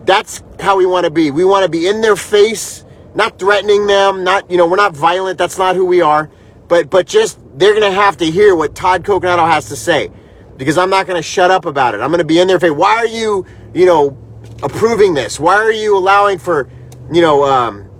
[0.04, 1.30] That's how we want to be.
[1.30, 2.84] We want to be in their face
[3.14, 5.38] not threatening them, not, you know, we're not violent.
[5.38, 6.30] That's not who we are.
[6.68, 10.10] But, but just, they're to have to hear what Todd Coconato has to say
[10.56, 12.00] because I'm not to shut up about it.
[12.00, 12.70] I'm to be in their face.
[12.70, 13.44] Why are you,
[13.74, 14.16] you know,
[14.62, 15.38] approving this?
[15.38, 16.68] Why are you allowing for,
[17.12, 17.90] you know, um,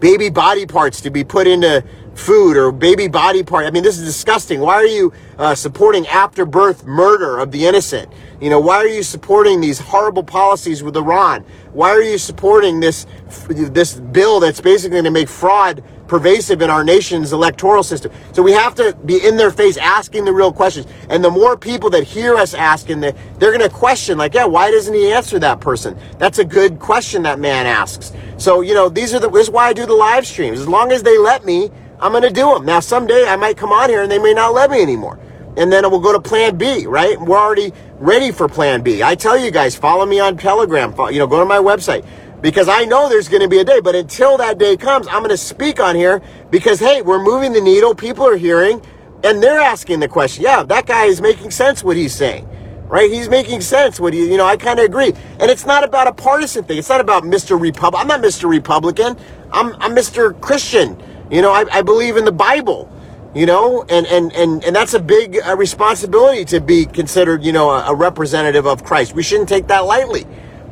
[0.00, 1.84] baby body parts to be put into
[2.16, 3.66] food or baby body part.
[3.66, 4.60] I mean, this is disgusting.
[4.60, 8.10] Why are you uh, supporting after birth murder of the innocent?
[8.40, 11.44] You know, why are you supporting these horrible policies with Iran?
[11.72, 13.06] Why are you supporting this
[13.48, 18.12] this bill that's basically going to make fraud pervasive in our nation's electoral system?
[18.32, 20.86] So we have to be in their face asking the real questions.
[21.08, 24.44] And the more people that hear us asking, the, they're going to question, like, yeah,
[24.44, 25.98] why doesn't he answer that person?
[26.18, 28.12] That's a good question that man asks.
[28.36, 30.60] So, you know, these are the, this is why I do the live streams.
[30.60, 31.70] As long as they let me,
[32.00, 32.66] I'm going to do them.
[32.66, 35.18] Now, someday I might come on here and they may not let me anymore.
[35.56, 37.20] And then we'll go to plan B, right?
[37.20, 39.02] We're already ready for plan B.
[39.02, 42.06] I tell you guys, follow me on Telegram, you know, go to my website
[42.42, 43.80] because I know there's going to be a day.
[43.80, 47.52] But until that day comes, I'm going to speak on here because, hey, we're moving
[47.52, 47.94] the needle.
[47.94, 48.82] People are hearing
[49.24, 50.44] and they're asking the question.
[50.44, 52.48] Yeah, that guy is making sense what he's saying,
[52.86, 53.10] right?
[53.10, 55.12] He's making sense what he, you know, I kind of agree.
[55.40, 56.78] And it's not about a partisan thing.
[56.78, 57.60] It's not about Mr.
[57.60, 58.00] Republican.
[58.02, 58.48] I'm not Mr.
[58.48, 59.16] Republican.
[59.52, 60.38] I'm, I'm Mr.
[60.40, 61.02] Christian.
[61.30, 62.90] You know, I, I believe in the Bible,
[63.36, 67.52] you know, and, and, and, and that's a big uh, responsibility to be considered, you
[67.52, 69.12] know, a, a, representative of Christ.
[69.12, 70.24] We shouldn't take that lightly,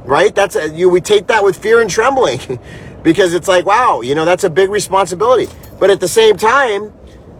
[0.07, 0.35] right?
[0.35, 2.59] That's a, you, we take that with fear and trembling
[3.03, 5.53] because it's like, wow, you know, that's a big responsibility.
[5.79, 6.91] But at the same time,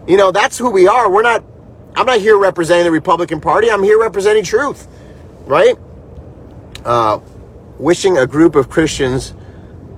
[0.07, 1.09] you know, that's who we are.
[1.09, 1.43] We're not,
[1.95, 3.71] I'm not here representing the Republican Party.
[3.71, 4.87] I'm here representing truth,
[5.47, 5.75] right?
[6.83, 7.19] Uh,
[7.79, 9.33] wishing a group of Christians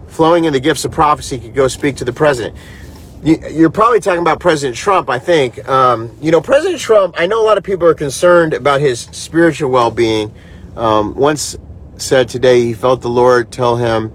[0.08, 2.56] flowing in the gifts of prophecy could go speak to the president
[3.28, 5.68] you're probably talking about President Trump, I think.
[5.68, 9.02] Um, you know, President Trump, I know a lot of people are concerned about his
[9.12, 10.34] spiritual well being.
[10.78, 11.58] Um, once
[11.98, 14.14] said today he felt the Lord tell him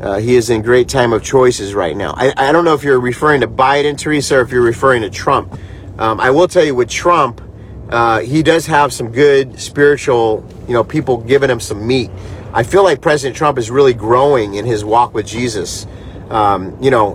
[0.00, 2.14] uh, he is in great time of choices right now.
[2.16, 5.10] I, I don't know if you're referring to Biden, Teresa, or if you're referring to
[5.10, 5.56] Trump.
[5.98, 7.40] Um, I will tell you with Trump,
[7.90, 12.10] uh, he does have some good spiritual, you know, people giving him some meat.
[12.52, 15.86] I feel like President Trump is really growing in his walk with Jesus.
[16.30, 17.14] Um, you know,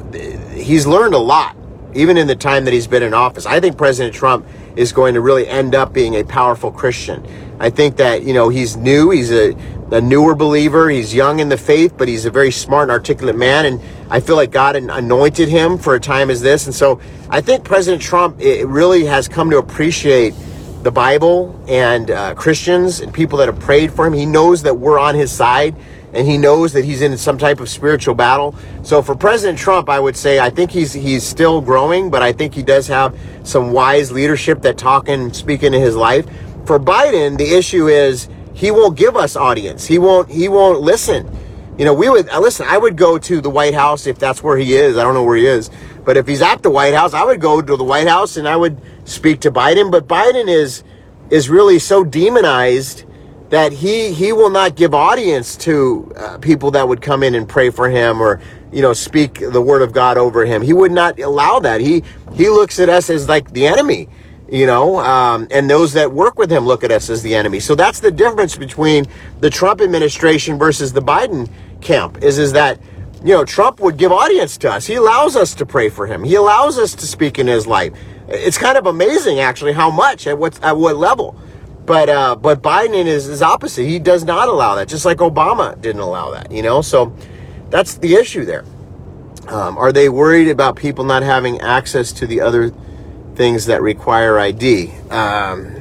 [0.57, 1.55] he's learned a lot,
[1.93, 3.45] even in the time that he's been in office.
[3.45, 4.45] I think President Trump
[4.75, 7.25] is going to really end up being a powerful Christian.
[7.59, 9.55] I think that, you know, he's new, he's a,
[9.91, 13.35] a newer believer, he's young in the faith, but he's a very smart and articulate
[13.35, 13.65] man.
[13.65, 13.81] And
[14.11, 16.67] I feel like God anointed him for a time as this.
[16.67, 16.99] And so
[17.29, 20.35] I think President Trump really has come to appreciate
[20.83, 24.13] the Bible and uh, Christians and people that have prayed for him.
[24.13, 25.75] He knows that we're on his side
[26.13, 28.55] and he knows that he's in some type of spiritual battle.
[28.83, 32.31] So for President Trump, I would say I think he's he's still growing, but I
[32.31, 36.25] think he does have some wise leadership that talk and speak into his life.
[36.65, 39.85] For Biden, the issue is he won't give us audience.
[39.85, 41.29] He won't he won't listen.
[41.77, 42.65] You know, we would uh, listen.
[42.67, 44.97] I would go to the White House if that's where he is.
[44.97, 45.69] I don't know where he is,
[46.05, 48.47] but if he's at the White House, I would go to the White House and
[48.47, 49.91] I would speak to Biden.
[49.91, 50.83] But Biden is
[51.29, 53.03] is really so demonized
[53.49, 57.47] that he he will not give audience to uh, people that would come in and
[57.47, 58.41] pray for him or
[58.71, 60.61] you know speak the word of God over him.
[60.61, 61.81] He would not allow that.
[61.81, 64.09] He he looks at us as like the enemy
[64.49, 67.59] you know, um, and those that work with him look at us as the enemy.
[67.59, 69.05] So that's the difference between
[69.41, 71.49] the Trump administration versus the Biden
[71.81, 72.23] camp.
[72.23, 72.79] Is is that
[73.23, 74.85] you know Trump would give audience to us.
[74.85, 76.23] He allows us to pray for him.
[76.23, 77.93] He allows us to speak in his life.
[78.29, 81.35] It's kind of amazing, actually, how much at what at what level.
[81.87, 83.85] But uh, but Biden is is opposite.
[83.85, 86.51] He does not allow that, just like Obama didn't allow that.
[86.51, 87.15] You know, so
[87.71, 88.65] that's the issue there.
[89.47, 92.71] Um, are they worried about people not having access to the other?
[93.37, 94.91] things that require ID.
[95.11, 95.75] Um,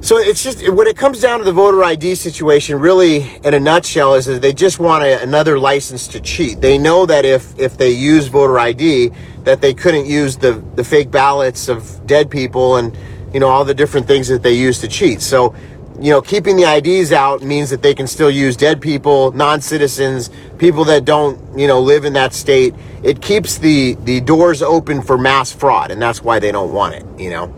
[0.00, 3.60] so it's just when it comes down to the voter ID situation, really, in a
[3.60, 6.60] nutshell, is that they just want a, another license to cheat.
[6.60, 9.10] They know that if if they use voter ID,
[9.44, 12.96] that they couldn't use the the fake ballots of dead people and
[13.32, 15.20] you know all the different things that they use to cheat.
[15.20, 15.54] So
[16.00, 20.30] you know, keeping the IDs out means that they can still use dead people, non-citizens,
[20.58, 22.74] people that don't, you know, live in that state.
[23.02, 26.94] It keeps the the doors open for mass fraud, and that's why they don't want
[26.94, 27.04] it.
[27.18, 27.54] You know.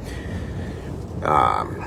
[1.22, 1.84] Um,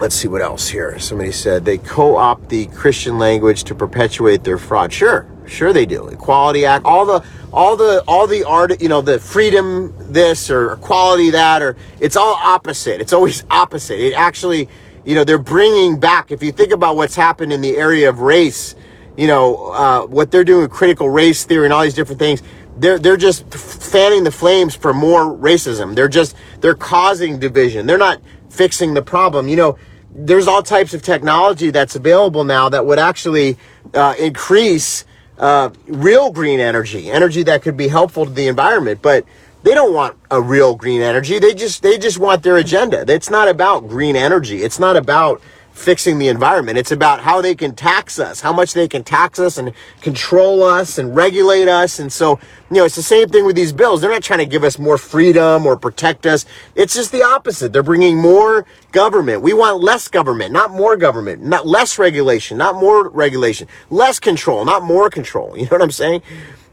[0.00, 0.98] let's see what else here.
[0.98, 4.92] Somebody said they co-opt the Christian language to perpetuate their fraud.
[4.92, 6.08] Sure, sure they do.
[6.08, 10.72] Equality Act, all the all the all the art, you know, the freedom this or
[10.72, 13.00] equality that, or it's all opposite.
[13.00, 13.98] It's always opposite.
[13.98, 14.68] It actually
[15.04, 18.20] you know, they're bringing back, if you think about what's happened in the area of
[18.20, 18.74] race,
[19.16, 22.42] you know, uh, what they're doing with critical race theory and all these different things,
[22.76, 25.94] they're, they're just fanning the flames for more racism.
[25.94, 27.86] They're just, they're causing division.
[27.86, 29.46] They're not fixing the problem.
[29.46, 29.78] You know,
[30.10, 33.58] there's all types of technology that's available now that would actually
[33.92, 35.04] uh, increase
[35.38, 39.00] uh, real green energy, energy that could be helpful to the environment.
[39.02, 39.24] But
[39.62, 41.38] they don't want a real green energy.
[41.38, 43.04] They just they just want their agenda.
[43.08, 44.62] It's not about green energy.
[44.62, 45.40] It's not about
[45.74, 46.78] fixing the environment.
[46.78, 50.62] It's about how they can tax us, how much they can tax us and control
[50.62, 51.98] us and regulate us.
[51.98, 52.38] And so,
[52.70, 54.00] you know, it's the same thing with these bills.
[54.00, 56.46] They're not trying to give us more freedom or protect us.
[56.76, 57.72] It's just the opposite.
[57.72, 59.42] They're bringing more government.
[59.42, 64.64] We want less government, not more government, not less regulation, not more regulation, less control,
[64.64, 65.54] not more control.
[65.64, 66.22] You know what I'm saying?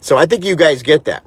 [0.01, 1.23] So I think you guys get that.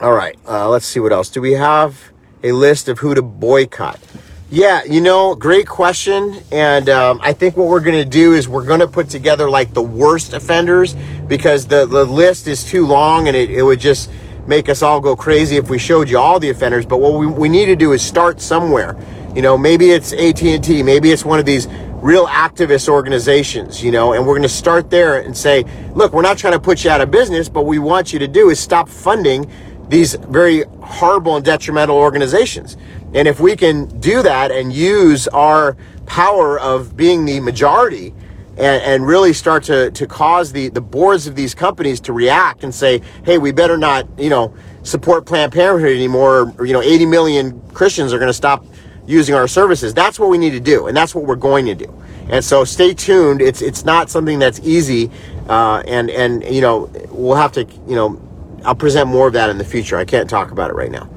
[0.00, 1.28] All right, uh, let's see what else.
[1.28, 2.12] Do we have
[2.42, 4.00] a list of who to boycott?
[4.48, 6.36] Yeah, you know, great question.
[6.52, 9.50] And um, I think what we're going to do is we're going to put together
[9.50, 10.94] like the worst offenders
[11.26, 14.08] because the, the list is too long and it, it would just
[14.46, 16.86] make us all go crazy if we showed you all the offenders.
[16.86, 18.96] But what we, we need to do is start somewhere.
[19.34, 21.66] You know, maybe it's AT&T, maybe it's one of these
[21.96, 26.22] real activist organizations, you know, and we're going to start there and say, look, we're
[26.22, 28.60] not trying to put you out of business, but we want you to do is
[28.60, 29.50] stop funding
[29.88, 32.76] these very horrible and detrimental organizations.
[33.14, 35.76] And if we can do that and use our
[36.06, 38.14] power of being the majority
[38.56, 42.64] and, and really start to, to cause the, the boards of these companies to react
[42.64, 46.82] and say, hey, we better not, you know, support Planned Parenthood anymore, or, you know,
[46.82, 48.64] 80 million Christians are going to stop
[49.06, 49.94] using our services.
[49.94, 52.02] That's what we need to do, and that's what we're going to do.
[52.28, 53.40] And so stay tuned.
[53.40, 55.10] It's it's not something that's easy,
[55.48, 58.20] uh, and and you know we'll have to you know
[58.64, 59.96] I'll present more of that in the future.
[59.96, 61.08] I can't talk about it right now.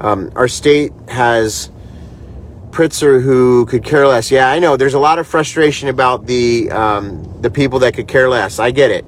[0.00, 1.70] Um, our state has
[2.70, 4.30] Pritzker who could care less.
[4.30, 4.76] Yeah, I know.
[4.76, 8.58] There's a lot of frustration about the um, the people that could care less.
[8.58, 9.06] I get it.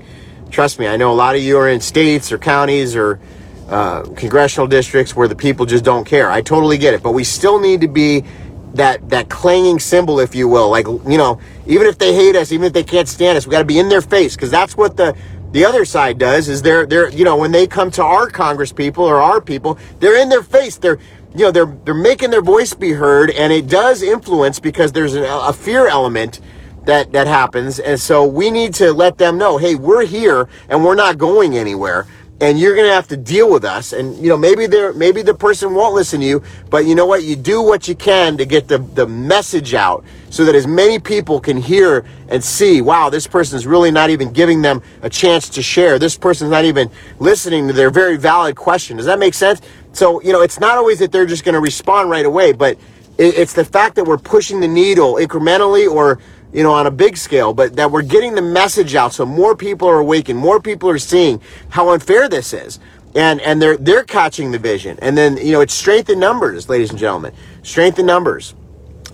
[0.50, 0.86] Trust me.
[0.86, 3.20] I know a lot of you are in states or counties or
[3.68, 6.30] uh, congressional districts where the people just don't care.
[6.30, 7.02] I totally get it.
[7.02, 8.24] But we still need to be
[8.72, 10.70] that that clanging cymbal, if you will.
[10.70, 13.50] Like you know, even if they hate us, even if they can't stand us, we
[13.50, 15.14] got to be in their face because that's what the
[15.52, 18.72] the other side does is they're they're you know when they come to our Congress
[18.72, 20.76] people or our people, they're in their face.
[20.76, 20.98] They're
[21.34, 25.14] you know they're they're making their voice be heard, and it does influence because there's
[25.14, 26.40] a, a fear element
[26.84, 30.84] that that happens, and so we need to let them know, hey, we're here and
[30.84, 32.06] we're not going anywhere
[32.40, 33.92] and you're gonna have to deal with us.
[33.92, 37.06] And you know, maybe there, maybe the person won't listen to you, but you know
[37.06, 37.24] what?
[37.24, 40.98] You do what you can to get the the message out, so that as many
[40.98, 42.80] people can hear and see.
[42.80, 45.98] Wow, this person's really not even giving them a chance to share.
[45.98, 48.96] This person's not even listening to their very valid question.
[48.96, 49.60] Does that make sense?
[49.92, 52.78] So you know, it's not always that they're just gonna respond right away, but
[53.18, 56.20] it's the fact that we're pushing the needle incrementally or
[56.52, 59.54] you know, on a big scale, but that we're getting the message out so more
[59.54, 62.78] people are awakened, more people are seeing how unfair this is.
[63.14, 64.98] And and they're they're catching the vision.
[65.00, 67.32] And then, you know, it's strength in numbers, ladies and gentlemen.
[67.62, 68.54] Strength in numbers.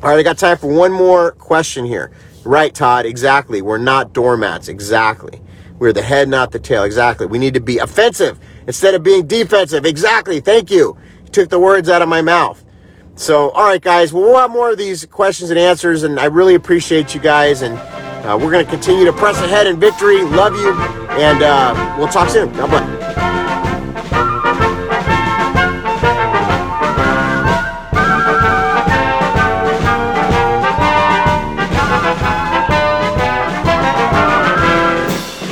[0.05, 2.13] All right, I got time for one more question here.
[2.45, 3.63] Right, Todd, exactly.
[3.63, 5.41] We're not doormats, exactly.
[5.79, 7.25] We're the head, not the tail, exactly.
[7.25, 10.41] We need to be offensive instead of being defensive, exactly.
[10.41, 10.99] Thank you.
[11.25, 12.63] You took the words out of my mouth.
[13.15, 16.55] So, all right, guys, well, have more of these questions and answers, and I really
[16.55, 17.63] appreciate you guys.
[17.63, 17.79] And
[18.27, 20.23] uh, we're going to continue to press ahead in victory.
[20.23, 20.75] Love you,
[21.13, 22.53] and uh, we'll talk soon.
[22.53, 22.94] God bless.